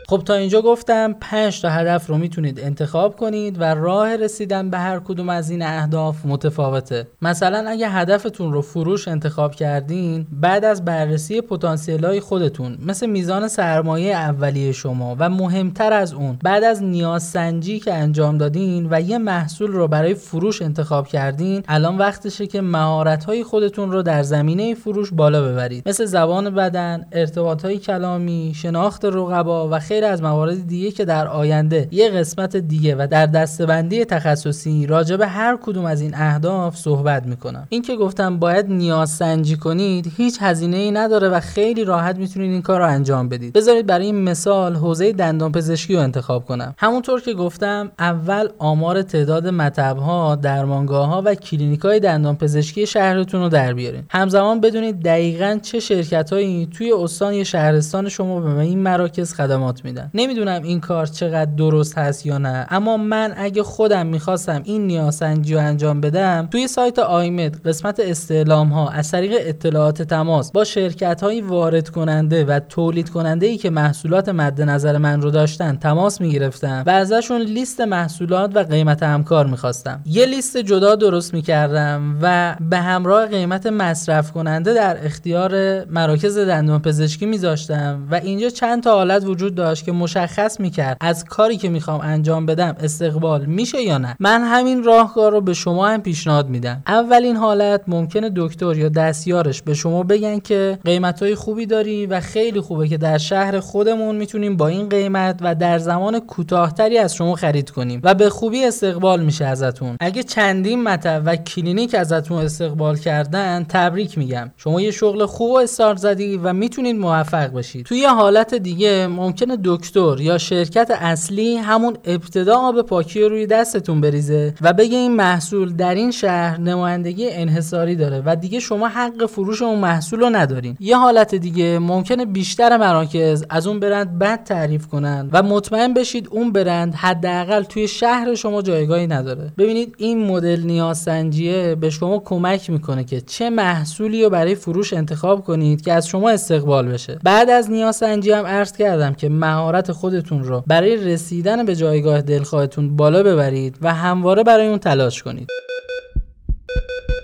خب 0.10 0.22
تا 0.26 0.34
اینجا 0.34 0.62
گفتم 0.62 1.16
5 1.22 1.62
تا 1.62 1.70
هدف 1.70 2.08
رو 2.08 2.18
می‌تونید 2.18 2.60
انتخاب 2.60 3.16
کنید 3.16 3.62
و 3.62 3.64
راه 3.64 4.16
رسیدن 4.16 4.70
به 4.70 4.78
هر 4.78 5.00
کدوم 5.00 5.30
از 5.30 5.50
این 5.50 5.62
اهداف 5.62 6.26
متفاوته. 6.26 7.08
مثلا 7.22 7.70
اگه 7.70 7.90
هدفتون 7.90 8.54
رو 8.54 8.62
فروش 8.62 9.08
انتخاب 9.08 9.56
کردین 9.56 10.28
بعد 10.32 10.66
از 10.66 10.86
بررسی 10.86 11.42
پتانسیل 11.42 12.06
های 12.06 12.20
خودتون 12.20 12.78
مثل 12.86 13.10
میزان 13.10 13.48
سرمایه 13.48 14.16
اولیه 14.16 14.72
شما 14.72 15.16
و 15.20 15.30
مهمتر 15.30 15.94
از 15.94 16.14
اون 16.14 16.40
بعد 16.44 16.64
از 16.64 16.84
نیاز 16.84 17.24
سنجی 17.24 17.80
که 17.80 17.94
انجام 17.94 18.38
دادین 18.38 18.88
و 18.92 19.02
یه 19.02 19.18
محصول 19.18 19.72
رو 19.72 19.88
برای 19.88 20.14
فروش 20.14 20.62
انتخاب 20.62 21.08
کردین 21.08 21.64
الان 21.68 21.98
وقتشه 21.98 22.48
که 22.48 22.62
مهارت 22.62 23.26
های 23.26 23.44
خودتون 23.44 23.92
رو 23.92 24.02
در 24.02 24.24
زمینه 24.24 24.74
فروش 24.74 25.12
بالا 25.12 25.42
ببرید. 25.52 25.90
مثل 25.90 26.06
زبان 26.06 26.50
بدن 26.50 27.06
ارتباط 27.12 27.66
کلامی 27.68 28.54
شناخت 28.56 29.06
رقبا 29.06 29.70
و 29.70 29.80
خیلی 29.98 30.10
از 30.10 30.22
موارد 30.22 30.68
دیگه 30.68 30.92
که 30.92 31.06
در 31.06 31.28
آینده 31.28 31.88
یه 31.92 32.10
قسمت 32.10 32.56
دیگه 32.58 32.96
و 32.96 33.08
در 33.12 33.26
دستبندی 33.26 34.06
تخصصی 34.06 34.86
راجع 34.86 35.16
به 35.16 35.28
هر 35.28 35.58
کدوم 35.62 35.86
از 35.86 36.02
این 36.02 36.12
اهداف 36.16 36.78
صحبت 36.78 37.26
می‌کنم. 37.26 37.68
این 37.70 37.82
که 37.82 37.96
گفتم 37.96 38.40
باید 38.40 38.66
نیاز 38.70 39.10
سنجی 39.10 39.56
کنید 39.56 40.12
هیچ 40.18 40.38
هزینه 40.42 40.78
ای 40.78 40.92
نداره 40.92 41.30
و 41.30 41.40
خیلی 41.40 41.84
راحت 41.84 42.18
می‌تونید 42.18 42.52
این 42.52 42.62
کار 42.62 42.80
رو 42.80 42.88
انجام 42.88 43.30
بدید. 43.30 43.54
بذارید 43.54 43.86
برای 43.86 44.06
این 44.06 44.24
مثال 44.24 44.76
حوزه 44.76 45.14
دندان 45.14 45.52
پزشکی 45.52 45.96
رو 45.96 46.02
انتخاب 46.02 46.46
کنم. 46.46 46.76
همونطور 46.78 47.22
که 47.22 47.34
گفتم 47.34 47.92
اول 48.00 48.48
آمار 48.58 49.02
تعداد 49.02 49.48
مطب 49.48 49.98
ها 49.98 50.36
درمانگاه 50.36 51.08
ها 51.08 51.22
و 51.26 51.36
کلینیک 51.36 51.80
های 51.80 52.00
دندان 52.00 52.36
پزشکی 52.38 52.86
شهرتون 52.86 53.42
رو 53.42 53.50
در 53.50 53.74
بیارین. 53.74 54.04
همزمان 54.10 54.62
بدونید 54.62 55.02
دقیقا 55.02 55.60
چه 55.62 55.80
شرکت 55.80 56.34
هایی 56.34 56.66
توی 56.78 56.92
استان 56.92 57.34
یا 57.34 57.44
شهرستان 57.44 58.10
شما 58.10 58.40
به 58.40 58.60
این 58.60 58.80
مراکز 58.80 59.34
خدمات 59.34 59.86
میدن. 59.88 60.12
نمی‌دونم 60.14 60.64
این 60.64 60.80
کار 60.80 61.06
چقدر 61.06 61.52
درست 61.52 61.98
هست 61.98 62.26
یا 62.26 62.38
نه. 62.38 62.68
اما 62.70 62.98
من 62.98 63.34
اگه 63.38 63.64
خودم 63.64 64.06
می‌خواستم 64.06 64.62
این 64.64 64.88
نیاسنجی 64.88 65.54
رو 65.54 65.60
انجام 65.60 66.02
بدم 66.02 66.48
توی 66.52 66.68
سایت 66.68 67.00
آیمد 67.00 67.68
قسمت 67.68 68.00
استعلام 68.00 68.70
ها 68.70 68.90
از 68.90 69.12
طریق 69.12 69.32
اطلاعات 69.40 70.02
تماس 70.02 70.52
با 70.52 70.64
شرکت 70.64 71.24
های 71.24 71.42
وارد 71.42 71.90
کننده 71.90 72.46
و 72.46 72.60
تولید 72.60 73.10
کننده 73.10 73.46
ای 73.46 73.58
که 73.58 73.70
محصولات 73.70 74.30
مد 74.30 74.62
نظر 74.62 74.98
من 74.98 75.22
رو 75.22 75.32
داشتن 75.32 75.76
تماس 75.76 76.22
می‌گرفتم 76.22 76.84
و 76.86 76.90
ازشون 76.90 77.42
لیست 77.42 77.82
محصولات 77.82 78.52
و 78.56 78.64
قیمت 78.64 79.04
همکار 79.04 79.46
می‌خواستم. 79.46 80.02
یه 80.06 80.26
لیست 80.26 80.58
جدا 80.58 80.96
درست 80.96 81.34
می‌کردم 81.34 82.20
و 82.22 82.56
به 82.70 82.78
همراه 82.78 83.26
قیمت 83.26 83.68
مصرف 83.68 84.32
کننده 84.32 84.74
در 84.74 85.06
اختیار 85.06 85.86
مراکز 85.86 86.38
دندان 86.38 86.82
پزشکی 86.82 87.26
میذاشتم 87.26 88.08
و 88.12 88.16
اینجا 88.16 88.50
چند 88.50 88.84
تا 88.84 88.92
حالت 88.92 89.26
وجود 89.26 89.56
داشت 89.56 89.77
که 89.84 89.92
مشخص 89.92 90.60
می‌کرد 90.60 90.98
از 91.02 91.26
کاری 91.26 91.58
که 91.58 91.70
می‌خوام 91.70 92.02
انجام 92.04 92.46
بدم 92.46 92.76
استقبال 92.80 93.46
میشه 93.46 93.82
یا 93.82 93.98
نه. 93.98 94.16
من 94.20 94.42
همین 94.42 94.84
راهکار 94.84 95.32
رو 95.32 95.42
به 95.42 95.54
شما 95.54 95.88
هم 95.88 96.02
پیشنهاد 96.02 96.50
میدم. 96.50 96.84
اولین 96.88 97.36
حالت 97.36 97.82
ممکنه 97.88 98.32
دکتر 98.36 98.78
یا 98.78 98.90
دستیارش 98.90 99.62
به 99.62 99.74
شما 99.74 100.04
بگن 100.04 100.40
که 100.40 100.80
قیمت 100.86 101.34
خوبی 101.34 101.66
داری 101.66 102.06
و 102.06 102.20
خیلی 102.20 102.60
خوبه 102.62 102.88
که 102.88 102.98
در 102.98 103.18
شهر 103.18 103.60
خودمون 103.60 104.16
می‌تونیم 104.16 104.58
با 104.58 104.68
این 104.68 104.90
قیمت 104.90 105.40
و 105.42 105.56
در 105.56 105.80
زمان 105.80 106.20
کوتاهتری 106.20 106.98
از 106.98 107.16
شما 107.16 107.36
خرید 107.36 107.70
کنیم 107.70 108.02
و 108.04 108.14
به 108.14 108.30
خوبی 108.30 108.66
استقبال 108.66 109.24
میشه 109.24 109.46
ازتون. 109.46 109.98
اگه 110.00 110.24
چندین 110.24 110.84
مطب 110.84 111.22
و 111.26 111.36
کلینیک 111.36 111.96
ازتون 111.96 112.38
استقبال 112.38 112.98
کردن 112.98 113.66
تبریک 113.70 114.18
میگم. 114.18 114.52
شما 114.58 114.82
یه 114.82 114.92
شغل 114.92 115.26
خوب 115.26 115.52
و 115.52 115.58
استارت 115.58 115.98
زدی 115.98 116.38
و 116.38 116.54
می‌تونید 116.54 116.96
موفق 116.96 117.54
بشید. 117.54 117.86
توی 117.86 118.06
حالت 118.06 118.54
دیگه 118.54 119.08
ممکنه 119.08 119.58
دکتر 119.68 120.16
یا 120.20 120.38
شرکت 120.38 120.92
اصلی 120.92 121.56
همون 121.56 121.98
ابتدا 122.06 122.58
آب 122.58 122.82
پاکی 122.82 123.24
روی 123.24 123.48
دستتون 123.48 124.02
بریزه 124.02 124.54
و 124.62 124.74
بگه 124.74 124.98
این 124.98 125.16
محصول 125.16 125.74
در 125.74 125.96
این 125.96 126.12
شهر 126.12 126.60
نمایندگی 126.60 127.30
انحصاری 127.30 127.96
داره 127.96 128.24
و 128.26 128.36
دیگه 128.36 128.60
شما 128.60 128.88
حق 128.88 129.26
فروش 129.26 129.62
اون 129.62 129.80
محصول 129.80 130.20
رو 130.20 130.30
ندارین. 130.30 130.78
یه 130.80 130.98
حالت 130.98 131.36
دیگه 131.36 131.80
ممکنه 131.80 132.26
بیشتر 132.26 132.78
مراکز 132.78 133.46
از 133.50 133.68
اون 133.68 133.80
برند 133.80 134.20
بد 134.20 134.44
تعریف 134.44 134.88
کنن 134.88 135.30
و 135.32 135.44
مطمئن 135.44 135.94
بشید 135.94 136.28
اون 136.32 136.52
برند 136.52 136.96
حداقل 136.96 137.64
توی 137.64 137.88
شهر 137.88 138.36
شما 138.36 138.62
جایگاهی 138.62 139.08
نداره. 139.08 139.52
ببینید 139.58 139.96
این 139.98 140.28
مدل 140.28 140.62
نیاز 140.62 140.98
سنجیه 140.98 141.76
به 141.76 141.90
شما 141.90 142.20
کمک 142.26 142.70
می‌کنه 142.70 143.04
که 143.04 143.22
چه 143.22 143.50
محصولی 143.50 144.24
رو 144.24 144.30
برای 144.30 144.56
فروش 144.56 144.94
انتخاب 144.94 145.44
کنید 145.44 145.82
که 145.82 145.94
از 145.94 146.08
شما 146.08 146.30
استقبال 146.30 146.88
بشه. 146.88 147.20
بعد 147.24 147.50
از 147.50 147.72
نیاز 147.72 147.96
سنجی 147.96 148.32
هم 148.32 148.46
عرض 148.46 148.72
کردم 148.72 149.14
که 149.14 149.30
مهارت 149.58 149.92
خودتون 149.92 150.44
رو 150.44 150.64
برای 150.68 150.96
رسیدن 150.96 151.66
به 151.66 151.76
جایگاه 151.76 152.22
دلخواهتون 152.22 152.96
بالا 152.96 153.24
ببرید 153.24 153.78
و 153.82 153.94
همواره 153.94 154.44
برای 154.44 154.68
اون 154.68 154.78
تلاش 154.78 155.24
کنید. 155.24 155.48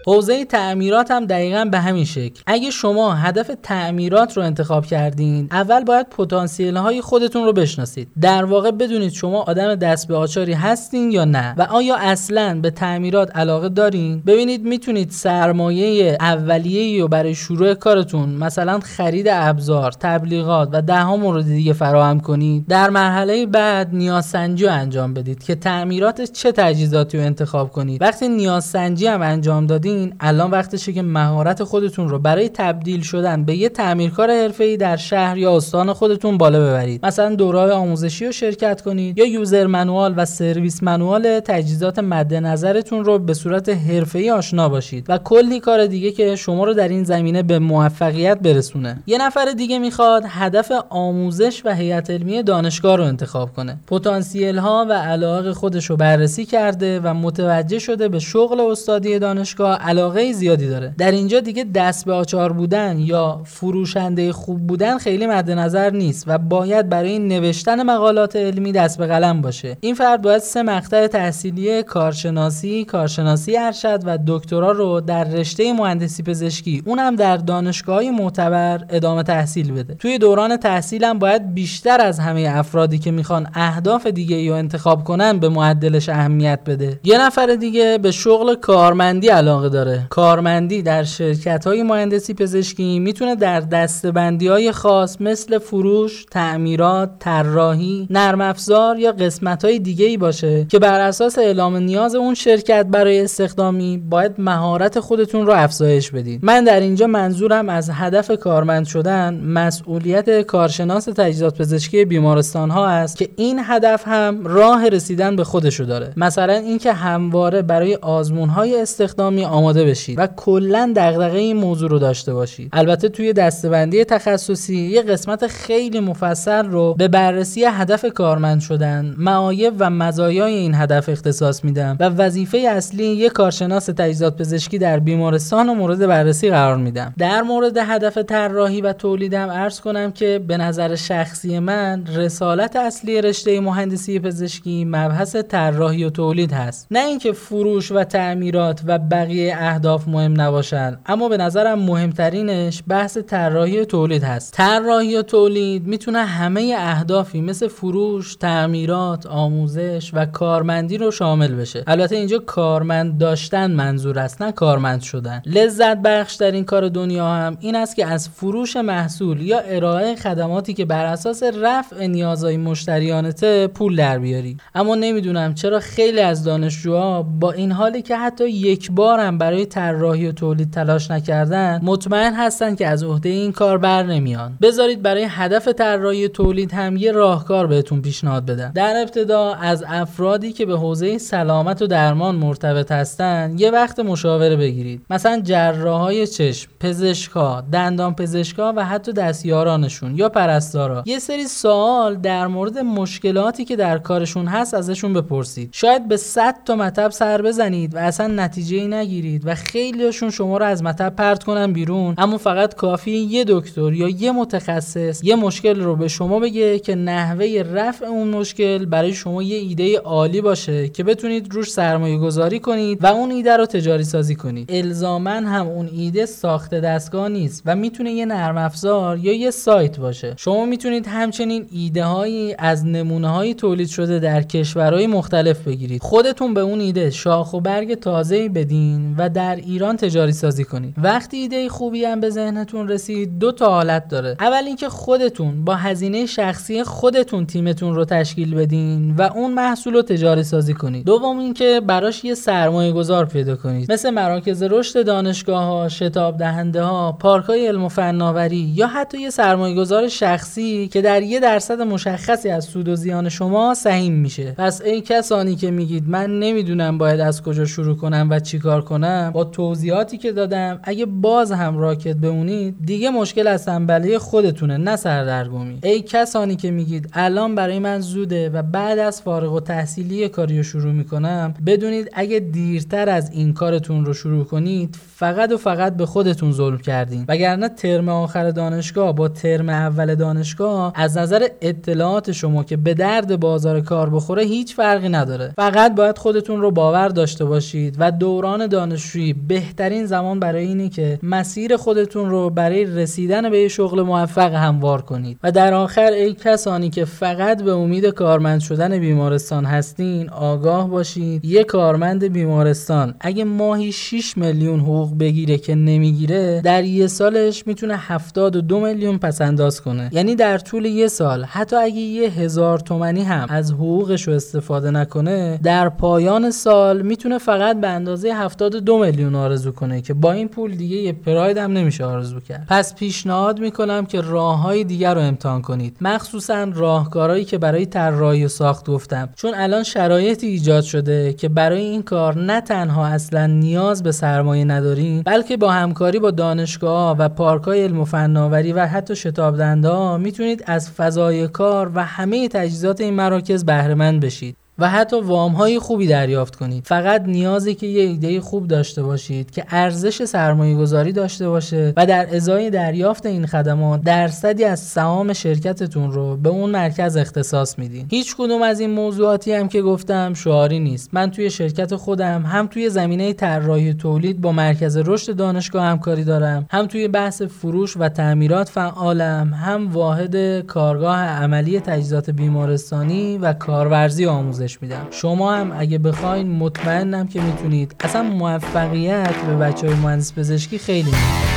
حوزه 0.07 0.45
تعمیرات 0.45 1.11
هم 1.11 1.25
دقیقا 1.25 1.65
به 1.65 1.79
همین 1.79 2.05
شکل. 2.05 2.41
اگه 2.47 2.69
شما 2.71 3.13
هدف 3.13 3.51
تعمیرات 3.63 4.37
رو 4.37 4.43
انتخاب 4.43 4.85
کردین 4.85 5.47
اول 5.51 5.83
باید 5.83 6.09
پتانسیل 6.09 6.77
های 6.77 7.01
خودتون 7.01 7.45
رو 7.45 7.53
بشناسید. 7.53 8.07
در 8.21 8.45
واقع 8.45 8.71
بدونید 8.71 9.11
شما 9.11 9.41
آدم 9.41 9.75
دست 9.75 10.07
به 10.07 10.15
آچاری 10.15 10.53
هستین 10.53 11.11
یا 11.11 11.25
نه 11.25 11.55
و 11.57 11.61
آیا 11.61 11.95
اصلا 11.95 12.59
به 12.61 12.69
تعمیرات 12.69 13.35
علاقه 13.35 13.69
دارین؟ 13.69 14.19
ببینید 14.27 14.65
می‌تونید 14.65 15.11
سرمایه 15.11 16.17
اولیه 16.19 17.01
رو 17.01 17.07
برای 17.07 17.35
شروع 17.35 17.73
کارتون 17.73 18.29
مثلا 18.29 18.79
خرید 18.79 19.27
ابزار 19.29 19.91
تبلیغات 19.91 20.69
و 20.71 20.81
ده 20.81 21.01
ها 21.01 21.17
مورد 21.17 21.45
دیگه 21.45 21.73
فراهم 21.73 22.19
کنید. 22.19 22.67
در 22.67 22.89
مرحله 22.89 23.45
بعد 23.45 23.89
نیازسنجی 23.93 24.67
انجام 24.67 25.13
بدید 25.13 25.43
که 25.43 25.55
تعمیرات 25.55 26.21
چه 26.21 26.51
تجهیزاتی 26.51 27.17
رو 27.17 27.23
انتخاب 27.23 27.71
کنید. 27.71 28.01
وقتی 28.01 28.27
نیازسنجی 28.27 29.07
هم 29.07 29.21
انجام 29.21 29.67
دادین 29.67 29.92
الان 30.19 30.51
وقتشه 30.51 30.93
که 30.93 31.01
مهارت 31.01 31.63
خودتون 31.63 32.09
رو 32.09 32.19
برای 32.19 32.49
تبدیل 32.49 33.01
شدن 33.01 33.45
به 33.45 33.55
یه 33.55 33.69
تعمیرکار 33.69 34.31
حرفه‌ای 34.31 34.77
در 34.77 34.95
شهر 34.95 35.37
یا 35.37 35.57
استان 35.57 35.93
خودتون 35.93 36.37
بالا 36.37 36.59
ببرید. 36.59 37.05
مثلا 37.05 37.35
دورهای 37.35 37.71
آموزشی 37.71 38.25
رو 38.25 38.31
شرکت 38.31 38.81
کنید 38.81 39.17
یا 39.17 39.25
یوزر 39.25 39.67
منوال 39.67 40.13
و 40.17 40.25
سرویس 40.25 40.83
منوال 40.83 41.39
تجهیزات 41.39 41.99
مد 41.99 42.33
نظرتون 42.33 43.05
رو 43.05 43.19
به 43.19 43.33
صورت 43.33 43.69
حرفه‌ای 43.69 44.31
آشنا 44.31 44.69
باشید 44.69 45.05
و 45.09 45.17
کلی 45.17 45.59
کار 45.59 45.85
دیگه 45.85 46.11
که 46.11 46.35
شما 46.35 46.63
رو 46.63 46.73
در 46.73 46.87
این 46.87 47.03
زمینه 47.03 47.43
به 47.43 47.59
موفقیت 47.59 48.39
برسونه. 48.39 49.03
یه 49.07 49.17
نفر 49.17 49.45
دیگه 49.57 49.79
می‌خواد 49.79 50.23
هدف 50.27 50.71
آموزش 50.89 51.61
و 51.65 51.75
هیئت 51.75 52.09
علمی 52.09 52.43
دانشگاه 52.43 52.97
رو 52.97 53.03
انتخاب 53.03 53.53
کنه. 53.53 53.77
پتانسیل 53.87 54.57
ها 54.57 54.85
و 54.89 54.93
علاقه 54.93 55.53
خودش 55.53 55.85
رو 55.89 55.95
بررسی 55.95 56.45
کرده 56.45 56.99
و 56.99 57.13
متوجه 57.13 57.79
شده 57.79 58.07
به 58.07 58.19
شغل 58.19 58.59
استادی 58.59 59.19
دانشگاه 59.19 59.82
علاقه 59.83 60.31
زیادی 60.33 60.67
داره. 60.67 60.95
در 60.97 61.11
اینجا 61.11 61.39
دیگه 61.39 61.63
دست 61.63 62.05
به 62.05 62.13
آچار 62.13 62.53
بودن 62.53 62.99
یا 62.99 63.41
فروشنده 63.45 64.33
خوب 64.33 64.67
بودن 64.67 64.97
خیلی 64.97 65.27
مد 65.27 65.51
نظر 65.51 65.89
نیست 65.89 66.23
و 66.27 66.37
باید 66.37 66.89
برای 66.89 67.19
نوشتن 67.19 67.83
مقالات 67.83 68.35
علمی 68.35 68.71
دست 68.71 68.97
به 68.97 69.07
قلم 69.07 69.41
باشه. 69.41 69.77
این 69.81 69.95
فرد 69.95 70.21
باید 70.21 70.41
سه 70.41 70.63
مقطع 70.63 71.07
تحصیلی 71.07 71.83
کارشناسی 71.83 72.85
کارشناسی 72.85 73.57
ارشد 73.57 73.99
و 74.05 74.17
دکترا 74.27 74.71
رو 74.71 75.01
در 75.01 75.23
رشته 75.23 75.73
مهندسی 75.73 76.23
پزشکی 76.23 76.83
اونم 76.85 77.15
در 77.15 77.37
دانشگاه 77.37 78.03
معتبر 78.11 78.81
ادامه 78.89 79.23
تحصیل 79.23 79.71
بده. 79.71 79.95
توی 79.95 80.17
دوران 80.17 80.57
تحصیلم 80.57 81.19
باید 81.19 81.53
بیشتر 81.53 82.01
از 82.01 82.19
همه 82.19 82.47
افرادی 82.49 82.99
که 82.99 83.11
می‌خوان 83.11 83.47
اهداف 83.53 84.07
دیگه 84.07 84.49
رو 84.49 84.55
انتخاب 84.55 85.03
کنن 85.03 85.39
به 85.39 85.49
معدلش 85.49 86.09
اهمیت 86.09 86.59
بده. 86.65 86.99
یه 87.03 87.25
نفر 87.25 87.55
دیگه 87.59 87.97
به 88.01 88.11
شغل 88.11 88.55
کارمندی 88.55 89.27
علاقه 89.27 89.69
داره. 89.73 90.07
کارمندی 90.09 90.81
در 90.81 91.03
شرکت 91.03 91.67
های 91.67 91.83
مهندسی 91.83 92.33
پزشکی 92.33 92.99
می‌تونه 92.99 93.35
در 93.35 93.59
دستبندی 93.59 94.47
های 94.47 94.71
خاص 94.71 95.21
مثل 95.21 95.57
فروش 95.57 96.25
تعمیرات 96.31 97.09
طراحی 97.19 98.07
نرم 98.09 98.41
افزار 98.41 98.99
یا 98.99 99.11
قسمت 99.11 99.65
های 99.65 99.79
دیگه 99.79 100.05
ای 100.05 100.17
باشه 100.17 100.65
که 100.69 100.79
بر 100.79 100.99
اساس 100.99 101.37
اعلام 101.37 101.77
نیاز 101.77 102.15
اون 102.15 102.33
شرکت 102.33 102.85
برای 102.85 103.21
استخدامی 103.21 103.97
باید 104.09 104.31
مهارت 104.37 104.99
خودتون 104.99 105.45
رو 105.45 105.53
افزایش 105.53 106.11
بدید. 106.11 106.39
من 106.43 106.63
در 106.63 106.79
اینجا 106.79 107.07
منظورم 107.07 107.69
از 107.69 107.89
هدف 107.93 108.31
کارمند 108.39 108.85
شدن 108.85 109.39
مسئولیت 109.39 110.41
کارشناس 110.41 111.05
تجهیزات 111.05 111.57
پزشکی 111.57 112.05
بیمارستان 112.05 112.69
ها 112.69 112.87
است 112.87 113.17
که 113.17 113.29
این 113.35 113.59
هدف 113.63 114.03
هم 114.07 114.47
راه 114.47 114.89
رسیدن 114.89 115.35
به 115.35 115.43
خودشو 115.43 115.83
داره. 115.83 116.13
مثلا 116.17 116.53
اینکه 116.53 116.93
همواره 116.93 117.61
برای 117.61 117.95
آزمون 117.95 118.49
های 118.49 118.81
استخدامی 118.81 119.45
آماده 119.63 119.85
بشید 119.85 120.19
و 120.19 120.27
کلا 120.27 120.93
دغدغه 120.95 121.37
این 121.37 121.57
موضوع 121.57 121.89
رو 121.89 121.99
داشته 121.99 122.33
باشید. 122.33 122.69
البته 122.73 123.09
توی 123.09 123.33
دستبندی 123.33 124.03
تخصصی 124.03 124.75
یه 124.75 125.01
قسمت 125.01 125.47
خیلی 125.47 125.99
مفصل 125.99 126.65
رو 126.65 126.93
به 126.93 127.07
بررسی 127.07 127.65
هدف 127.65 128.05
کارمند 128.05 128.61
شدن 128.61 129.15
معایب 129.17 129.73
و 129.79 129.89
مزایای 129.89 130.53
این 130.53 130.75
هدف 130.75 131.09
اختصاص 131.09 131.63
میدم 131.63 131.97
و 131.99 132.09
وظیفه 132.09 132.57
اصلی 132.57 133.05
یک 133.05 133.31
کارشناس 133.31 133.85
تجهیزات 133.85 134.37
پزشکی 134.37 134.77
در 134.77 134.99
بیمارستان 134.99 135.69
و 135.69 135.73
مورد 135.73 136.07
بررسی 136.07 136.49
قرار 136.49 136.77
میدم. 136.77 137.13
در 137.17 137.41
مورد 137.41 137.77
هدف 137.77 138.17
طراحی 138.17 138.81
و 138.81 138.93
تولیدم 138.93 139.49
عرض 139.49 139.79
کنم 139.79 140.11
که 140.11 140.41
به 140.47 140.57
نظر 140.57 140.95
شخصی 140.95 141.59
من 141.59 142.03
رسالت 142.15 142.75
اصلی 142.75 143.21
رشته 143.21 143.59
مهندسی 143.59 144.19
پزشکی 144.19 144.85
مبحث 144.85 145.35
طراحی 145.35 146.03
و 146.03 146.09
تولید 146.09 146.51
هست. 146.51 146.87
نه 146.91 146.99
اینکه 146.99 147.31
فروش 147.31 147.91
و 147.91 148.03
تعمیرات 148.03 148.81
و 148.85 148.99
بقیه 148.99 149.52
اهداف 149.59 150.07
مهم 150.07 150.41
نباشند. 150.41 151.01
اما 151.05 151.29
به 151.29 151.37
نظرم 151.37 151.79
مهمترینش 151.79 152.83
بحث 152.87 153.17
طراحی 153.17 153.85
تولید 153.85 154.23
هست. 154.23 154.53
طراحی 154.53 155.21
تولید 155.21 155.87
می‌تونه 155.87 156.19
همه 156.19 156.75
اهدافی 156.77 157.41
مثل 157.41 157.67
فروش 157.67 158.35
تعمیرات 158.35 159.25
آموزش 159.25 160.11
و 160.13 160.25
کارمندی 160.25 160.97
رو 160.97 161.11
شامل 161.11 161.55
بشه. 161.55 161.83
البته 161.87 162.15
اینجا 162.15 162.39
کارمند 162.39 163.17
داشتن 163.17 163.71
منظور 163.71 164.19
است 164.19 164.41
نه 164.41 164.51
کارمند 164.51 165.01
شدن. 165.01 165.41
لذت 165.45 165.97
بخش 165.97 166.35
در 166.35 166.51
این 166.51 166.65
کار 166.65 166.89
دنیا 166.89 167.27
هم 167.27 167.57
این 167.59 167.75
است 167.75 167.95
که 167.95 168.05
از 168.05 168.29
فروش 168.29 168.77
محصول 168.77 169.41
یا 169.41 169.59
ارائه 169.59 170.15
خدماتی 170.15 170.73
که 170.73 170.85
بر 170.85 171.05
اساس 171.05 171.43
رفع 171.61 172.07
نیازهای 172.07 172.57
مشتریانته 172.57 173.67
پول 173.67 173.95
در 173.95 174.19
بیاری. 174.19 174.57
اما 174.75 174.95
نمی‌دونم 174.95 175.53
چرا 175.53 175.79
خیلی 175.79 176.19
از 176.21 176.43
دانشجوها 176.43 177.23
با 177.23 177.51
این 177.51 177.71
حالی 177.71 178.01
که 178.01 178.17
حتی 178.17 178.49
یک 178.49 178.91
بار 178.91 179.19
هم 179.19 179.37
برای 179.43 179.65
طراحی 179.65 180.27
و 180.27 180.31
تولید 180.31 180.71
تلاش 180.71 181.11
نکردن 181.11 181.79
مطمئن 181.83 182.33
هستن 182.33 182.75
که 182.75 182.87
از 182.87 183.03
عهده 183.03 183.29
این 183.29 183.51
کار 183.51 183.77
بر 183.77 184.03
نمیان. 184.03 184.57
بذارید 184.61 185.01
برای 185.01 185.27
هدف 185.29 185.67
طراحی 185.67 186.27
تولید 186.27 186.71
هم 186.71 186.97
یه 186.97 187.11
راهکار 187.11 187.67
بهتون 187.67 188.01
پیشنهاد 188.01 188.45
بدم. 188.45 188.71
در 188.75 189.01
ابتدا 189.01 189.53
از 189.53 189.83
افرادی 189.87 190.53
که 190.53 190.65
به 190.65 190.77
حوزه 190.77 191.17
سلامت 191.17 191.81
و 191.81 191.87
درمان 191.87 192.35
مرتبط 192.35 192.91
هستن 192.91 193.55
یه 193.57 193.71
وقت 193.71 193.99
مشاوره 193.99 194.55
بگیرید. 194.55 195.05
مثلا 195.09 195.41
جراحای 195.41 196.27
چشم 196.27 196.71
پزشکا 196.79 197.63
دندان 197.71 198.15
پزشکا 198.15 198.73
و 198.75 198.85
حتی 198.85 199.13
دستیارانشون 199.13 200.17
یا 200.17 200.29
پرستارا. 200.29 201.03
یه 201.05 201.19
سری 201.19 201.47
سوال 201.47 202.15
در 202.15 202.47
مورد 202.47 202.77
مشکلاتی 202.77 203.65
که 203.65 203.75
در 203.75 203.97
کارشون 203.97 204.45
هست 204.45 204.73
ازشون 204.73 205.13
بپرسید. 205.13 205.69
شاید 205.71 206.07
به 206.07 206.17
100 206.17 206.55
تا 206.65 206.75
مطب 206.75 207.11
سر 207.11 207.41
بزنید 207.41 207.95
و 207.95 207.97
اصلا 207.97 208.27
نتیجه 208.27 208.77
ای 208.77 208.87
نگیرید 209.33 209.47
و 209.47 209.55
خیلیشون 209.55 210.29
شما 210.29 210.57
رو 210.57 210.65
از 210.65 210.83
مطب 210.83 211.15
پرت 211.15 211.43
کنن 211.43 211.73
بیرون. 211.73 212.15
اما 212.17 212.37
فقط 212.37 212.75
کافی 212.75 213.11
یه 213.11 213.45
دکتر 213.47 213.93
یا 213.93 214.09
یه 214.09 214.31
متخصص 214.31 215.23
یه 215.23 215.35
مشکل 215.35 215.79
رو 215.79 215.95
به 215.95 216.07
شما 216.07 216.39
بگه 216.39 216.79
که 216.79 216.95
نحوه 216.95 217.63
رفع 217.73 218.05
اون 218.05 218.27
مشکل 218.27 218.85
برای 218.85 219.13
شما 219.13 219.43
یه 219.43 219.57
ایده 219.57 219.97
عالی 219.97 220.41
باشه 220.41 220.89
که 220.89 221.03
بتونید 221.03 221.53
روش 221.53 221.71
سرمایه 221.71 222.17
گذاری 222.17 222.59
کنید 222.59 223.03
و 223.03 223.05
اون 223.05 223.31
ایده 223.31 223.57
رو 223.57 223.65
تجاری 223.65 224.03
سازی 224.03 224.35
کنید. 224.35 224.71
الزاما 224.71 225.29
هم 225.29 225.67
اون 225.67 225.89
ایده 225.93 226.25
ساخت 226.25 226.75
دستگاه 226.75 227.29
نیست 227.29 227.63
و 227.65 227.75
می‌تونه 227.75 228.11
یه 228.11 228.25
نرم 228.25 228.57
افزار 228.57 229.17
یا 229.17 229.33
یه 229.33 229.51
سایت 229.51 229.99
باشه. 229.99 230.33
شما 230.37 230.65
می‌تونید 230.65 231.07
همچنین 231.07 231.65
ایده 231.71 232.03
هایی 232.03 232.55
از 232.59 232.85
نمونه 232.85 233.27
های 233.27 233.53
تولید 233.53 233.87
شده 233.87 234.19
در 234.19 234.41
کشورهای 234.41 235.07
مختلف 235.07 235.67
بگیرید. 235.67 236.01
خودتون 236.01 236.53
به 236.53 236.61
اون 236.61 236.79
ایده 236.79 237.09
شاخ 237.09 237.53
و 237.53 237.61
برگ 237.61 237.93
تازه 237.93 238.49
بدین 238.49 239.12
و 239.17 239.29
در 239.29 239.55
ایران 239.55 239.97
تجاری 239.97 240.31
سازی 240.31 240.63
کنید 240.63 240.95
وقتی 240.97 241.37
ایده 241.37 241.69
خوبی 241.69 242.05
هم 242.05 242.19
به 242.19 242.29
ذهنتون 242.29 242.87
رسید 242.87 243.39
دو 243.39 243.51
تا 243.51 243.69
حالت 243.69 244.07
داره. 244.07 244.35
اول 244.39 244.63
اینکه 244.65 244.89
خودتون 244.89 245.65
با 245.65 245.75
هزینه 245.75 246.25
شخصی 246.25 246.83
خودتون 246.83 247.45
تیمتون 247.45 247.95
رو 247.95 248.05
تشکیل 248.05 248.55
بدین 248.55 249.15
و 249.15 249.21
اون 249.21 249.53
محصول 249.53 249.93
رو 249.93 250.01
تجاری 250.01 250.43
سازی 250.43 250.73
کنید 250.73 251.05
دوم 251.05 251.39
اینکه 251.39 251.81
براش 251.87 252.23
یه 252.23 252.33
سرمایه 252.33 252.91
گذار 252.91 253.25
پیدا 253.25 253.55
کنید. 253.55 253.91
مثل 253.91 254.09
مراکز 254.09 254.63
رشد 254.63 255.05
دانشگاه 255.05 255.63
ها 255.63 255.89
شتاب 255.89 256.37
دهنده 256.37 256.83
ها 256.83 257.11
پارک 257.11 257.45
های 257.45 257.67
علم 257.67 257.83
و 257.83 257.89
فناوری 257.89 258.71
یا 258.75 258.87
حتی 258.87 259.21
یه 259.21 259.29
سرمایه 259.29 259.75
گذار 259.75 260.07
شخصی 260.07 260.87
که 260.87 261.01
در 261.01 261.21
یه 261.21 261.39
درصد 261.39 261.81
مشخصی 261.81 262.49
از 262.49 262.65
سود 262.65 262.87
و 262.87 262.95
زیان 262.95 263.29
شما 263.29 263.73
سهیم 263.73 264.13
میشه. 264.13 264.51
پس 264.57 264.81
ای 264.81 265.01
کسانی 265.01 265.55
که 265.55 265.71
میگید 265.71 266.09
من 266.09 266.39
نمی‌دونم 266.39 266.97
باید 266.97 267.19
از 267.19 267.41
کجا 267.41 267.65
شروع 267.65 267.95
کنم 267.95 268.27
و 268.31 268.39
چیکار 268.39 268.81
کنم 268.81 269.02
با 269.33 269.43
توضیحاتی 269.43 270.17
که 270.17 270.31
دادم 270.31 270.79
اگه 270.83 271.05
باز 271.05 271.51
هم 271.51 271.77
راکت 271.77 272.15
بمونید 272.15 272.75
دیگه 272.85 273.09
مشکل 273.09 273.47
از 273.47 273.65
تنبلی 273.65 274.17
خودتونه 274.17 274.77
نه 274.77 274.95
سردرگمی. 274.95 275.79
ای 275.83 276.01
کسانی 276.01 276.55
که 276.55 276.71
میگید 276.71 277.09
الان 277.13 277.55
برای 277.55 277.79
من 277.79 277.99
زوده 277.99 278.49
و 278.49 278.61
بعد 278.61 278.99
از 278.99 279.21
فارغ 279.21 279.53
و 279.53 279.59
تحصیلی 279.59 280.29
کاری 280.29 280.57
رو 280.57 280.63
شروع 280.63 280.91
می‌کنم 280.93 281.53
بدونید 281.65 282.09
اگه 282.13 282.39
دیرتر 282.39 283.09
از 283.09 283.31
این 283.31 283.53
کارتون 283.53 284.05
رو 284.05 284.13
شروع 284.13 284.45
کنید 284.45 284.97
فقط 285.15 285.51
و 285.51 285.57
فقط 285.57 285.97
به 285.97 286.05
خودتون 286.05 286.51
ظلم 286.51 286.77
کردین. 286.77 287.25
وگرنه 287.27 287.69
ترم 287.69 288.09
آخر 288.09 288.51
دانشگاه 288.51 289.15
با 289.15 289.27
ترم 289.27 289.69
اول 289.69 290.15
دانشگاه 290.15 290.93
از 290.95 291.17
نظر 291.17 291.47
اطلاعات 291.61 292.31
شما 292.31 292.63
که 292.63 292.77
به 292.77 292.93
درد 292.93 293.39
بازار 293.39 293.81
کار 293.81 294.09
بخوره 294.09 294.43
هیچ 294.43 294.75
فرقی 294.75 295.09
نداره. 295.09 295.53
فقط 295.55 295.95
باید 295.95 296.17
خودتون 296.17 296.61
رو 296.61 296.71
باور 296.71 297.07
داشته 297.07 297.45
باشید 297.45 297.95
و 297.99 298.11
دوران 298.11 298.67
دانشجویی 298.93 299.33
بهترین 299.33 300.05
زمان 300.05 300.39
برای 300.39 300.65
اینه 300.65 300.89
که 300.89 301.19
مسیر 301.23 301.77
خودتون 301.77 302.29
رو 302.29 302.49
برای 302.49 302.85
رسیدن 302.85 303.49
به 303.49 303.67
شغل 303.67 304.01
موفق 304.01 304.53
هموار 304.53 305.01
کنید. 305.01 305.37
و 305.43 305.51
در 305.51 305.73
آخر 305.73 306.11
ای 306.11 306.33
کسانی 306.33 306.89
که 306.89 307.05
فقط 307.05 307.63
به 307.63 307.71
امید 307.71 308.05
کارمند 308.05 308.59
شدن 308.59 308.99
بیمارستان 308.99 309.65
هستین 309.65 310.29
آگاه 310.29 310.89
باشید. 310.89 311.45
یک 311.45 311.65
کارمند 311.65 312.23
بیمارستان 312.23 313.15
اگه 313.19 313.43
ماهی 313.43 313.91
6 313.91 314.37
میلیون 314.37 314.79
حقوق 314.79 315.17
بگیره 315.19 315.57
که 315.57 315.75
نمی‌گیره 315.75 316.61
در 316.61 316.83
یه 316.83 317.07
سالش 317.07 317.67
می‌تونه 317.67 317.95
72 317.97 318.79
میلیون 318.79 319.17
پس 319.17 319.41
انداز 319.41 319.81
کنه. 319.81 320.09
یعنی 320.11 320.35
در 320.35 320.57
طول 320.57 320.85
یه 320.85 321.07
سال 321.07 321.43
حتی 321.43 321.75
اگه 321.75 321.95
یه 321.95 322.29
هزار 322.29 322.79
تومنی 322.79 323.23
هم 323.23 323.47
از 323.49 323.71
حقوقش 323.71 324.27
رو 324.27 324.33
استفاده 324.33 324.91
نکنه 324.91 325.59
در 325.63 325.89
پایان 325.89 326.51
سال 326.51 327.01
می‌تونه 327.01 327.37
فقط 327.37 327.81
به 327.81 327.87
اندازه 327.87 328.33
72 328.33 328.79
میلیون 328.91 329.35
آرزو 329.35 329.71
کنه 329.71 330.01
که 330.01 330.13
با 330.13 330.31
این 330.31 330.47
پول 330.47 330.75
دیگه 330.75 330.97
یه 330.97 331.11
پراید 331.11 331.57
هم 331.57 331.71
نمیشه 331.71 332.05
آرزو 332.05 332.39
کرد. 332.39 332.65
پس 332.69 332.95
پیشنهاد 332.95 333.59
می‌کنم 333.59 334.05
که 334.05 334.21
راه 334.21 334.61
های 334.61 334.83
دیگر 334.83 335.13
رو 335.13 335.21
امتحان 335.21 335.61
کنید. 335.61 335.97
مخصوصا 336.01 336.63
راهکارهایی 336.63 337.45
که 337.45 337.57
برای 337.57 337.85
طراحی 337.85 338.45
و 338.45 338.47
ساخت 338.47 338.89
گفتم. 338.89 339.29
چون 339.35 339.51
الان 339.55 339.83
شرایطی 339.83 340.47
ایجاد 340.47 340.83
شده 340.83 341.33
که 341.33 341.49
برای 341.49 341.81
این 341.81 342.03
کار 342.03 342.37
نه 342.37 342.61
تنها 342.61 343.05
اصلا 343.05 343.45
نیاز 343.45 344.03
به 344.03 344.11
سرمایه 344.11 344.65
نداریم 344.65 345.21
بلکه 345.21 345.57
با 345.57 345.71
همکاری 345.71 346.19
با 346.19 346.31
دانشگاه 346.31 347.17
و 347.17 347.29
پارک 347.29 347.63
های 347.63 347.83
علم 347.83 347.99
و 347.99 348.05
فناوری 348.05 348.73
و 348.73 348.85
حتی 348.85 349.15
شتاب 349.15 349.59
ها 349.59 350.17
می‌تونید 350.17 350.63
از 350.65 350.91
فضای 350.91 351.47
کار 351.47 351.91
و 351.95 352.03
همه 352.03 352.47
تجهیزات 352.47 353.01
این 353.01 353.13
مراکز 353.13 353.65
بهره 353.65 353.95
بشید. 354.19 354.55
و 354.79 354.89
حتی 354.89 355.21
وام 355.21 355.51
های 355.51 355.79
خوبی 355.79 356.07
دریافت 356.07 356.55
کنید. 356.55 356.85
فقط 356.87 357.21
نیازی 357.21 357.75
که 357.75 357.87
یه 357.87 358.01
ایده 358.01 358.41
خوب 358.41 358.67
داشته 358.67 359.03
باشید 359.03 359.51
که 359.51 359.65
ارزش 359.69 360.25
سرمایه 360.25 360.75
گذاری 360.75 361.11
داشته 361.11 361.49
باشه 361.49 361.93
و 361.97 362.05
در 362.05 362.35
ازای 362.35 362.69
دریافت 362.69 363.25
این 363.25 363.45
خدمات 363.45 364.01
درصدی 364.01 364.63
از 364.63 364.79
سهام 364.79 365.33
شرکتتون 365.33 366.11
رو 366.11 366.37
به 366.37 366.49
اون 366.49 366.69
مرکز 366.69 367.17
اختصاص 367.17 367.79
میدین. 367.79 368.05
هیچ 368.09 368.35
کدوم 368.35 368.61
از 368.61 368.79
این 368.79 368.89
موضوعاتی 368.89 369.53
هم 369.53 369.67
که 369.67 369.81
گفتم 369.81 370.33
شعاری 370.33 370.79
نیست. 370.79 371.09
من 371.13 371.31
توی 371.31 371.49
شرکت 371.49 371.95
خودم 371.95 372.41
هم 372.41 372.67
توی 372.67 372.89
زمینه 372.89 373.33
طراحی 373.33 373.93
تولید 373.93 374.41
با 374.41 374.51
مرکز 374.51 374.97
رشد 374.97 375.35
دانشگاه 375.35 375.85
همکاری 375.85 376.23
دارم 376.23 376.65
هم 376.69 376.87
توی 376.87 377.07
بحث 377.07 377.41
فروش 377.41 377.97
و 377.97 378.09
تعمیرات 378.09 378.69
فعالم 378.69 379.53
هم 379.53 379.91
واحد 379.91 380.59
کارگاه 380.59 381.19
عملی 381.19 381.79
تجهیزات 381.79 382.29
بیمارستانی 382.29 383.37
و 383.37 383.53
کارورزی 383.53 384.25
آموزش 384.25 384.72
آموزش 384.73 384.81
میدم. 384.81 385.07
شما 385.11 385.55
هم 385.55 385.71
اگه 385.77 385.97
بخواین 385.97 386.51
مطمئنم 386.51 387.27
که 387.27 387.41
می‌تونید. 387.41 387.95
اصلا 387.99 388.23
موفقیت 388.23 389.35
به 389.47 389.55
بچه 389.57 389.87
های 389.87 389.95
مهندس 389.95 390.33
پزشکی 390.33 390.77
خیلی 390.77 391.11
میده 391.11 391.52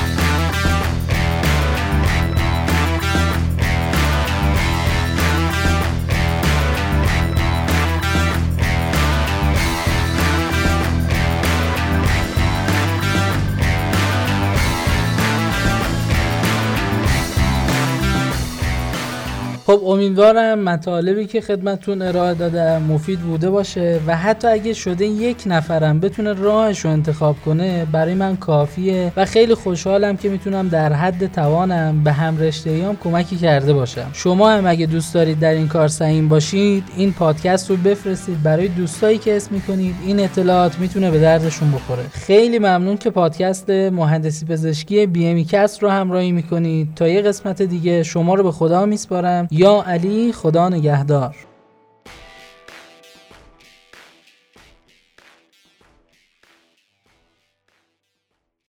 خب 19.67 19.81
امیدوارم 19.87 20.59
مطالبی 20.59 21.27
که 21.27 21.41
خدمتون 21.41 22.03
ارائه 22.03 22.35
دادم 22.35 22.83
مفید 22.83 23.21
بوده 23.21 23.51
باشه 23.51 24.01
و 24.07 24.17
حتی 24.17 24.49
اگه 24.49 24.73
شده 24.73 25.07
یک 25.07 25.43
نفرم 25.47 26.01
بتونه 26.01 26.33
راهش 26.33 26.79
رو 26.79 26.91
انتخاب 26.91 27.37
کنه 27.45 27.87
برای 27.93 28.15
من 28.15 28.37
کافیه 28.37 29.13
و 29.17 29.25
خیلی 29.25 29.55
خوشحالم 29.55 30.17
که 30.17 30.29
می‌تونم 30.29 30.69
در 30.69 30.93
حد 30.93 31.33
توانم 31.33 32.05
به 32.05 32.13
هم 32.13 32.39
رشتهیام 32.39 32.97
کمکی 32.97 33.37
کرده 33.37 33.73
باشم. 33.73 34.11
شما 34.13 34.51
هم 34.51 34.67
اگه 34.67 34.87
دوست 34.87 35.15
دارید 35.15 35.39
در 35.39 35.55
این 35.55 35.69
کار 35.69 35.89
سعیم 35.89 36.29
باشید 36.29 36.85
این 36.97 37.13
پادکست 37.13 37.71
رو 37.71 37.77
بفرستید 37.77 38.43
برای 38.43 38.69
دوستایی 38.69 39.19
که 39.19 39.37
اسم 39.37 39.55
می‌کنید. 39.55 39.95
این 40.07 40.21
اطلاعات 40.21 40.79
می‌تونه 40.79 41.11
به 41.11 41.21
دردشون 41.21 41.73
بخوره. 41.73 42.03
خیلی 42.13 42.59
ممنون 42.59 42.97
که 42.97 43.11
پادکست 43.11 43.71
مهندسی 43.71 44.47
پزشکی 44.47 45.07
بی 45.07 45.27
امی 45.27 45.47
رو 45.81 45.89
همراهی 45.89 46.33
می‌کنید. 46.33 46.89
تا 46.97 47.09
یه 47.09 47.23
قسمت 47.23 47.63
دیگه 47.63 48.03
شما 48.03 48.35
رو 48.35 48.43
به 48.43 48.53
خدا 48.53 48.87
میسپارم. 48.87 49.49
یا 49.57 49.83
علی 49.87 50.33
خدا 50.33 50.69
نگهدار. 50.69 51.37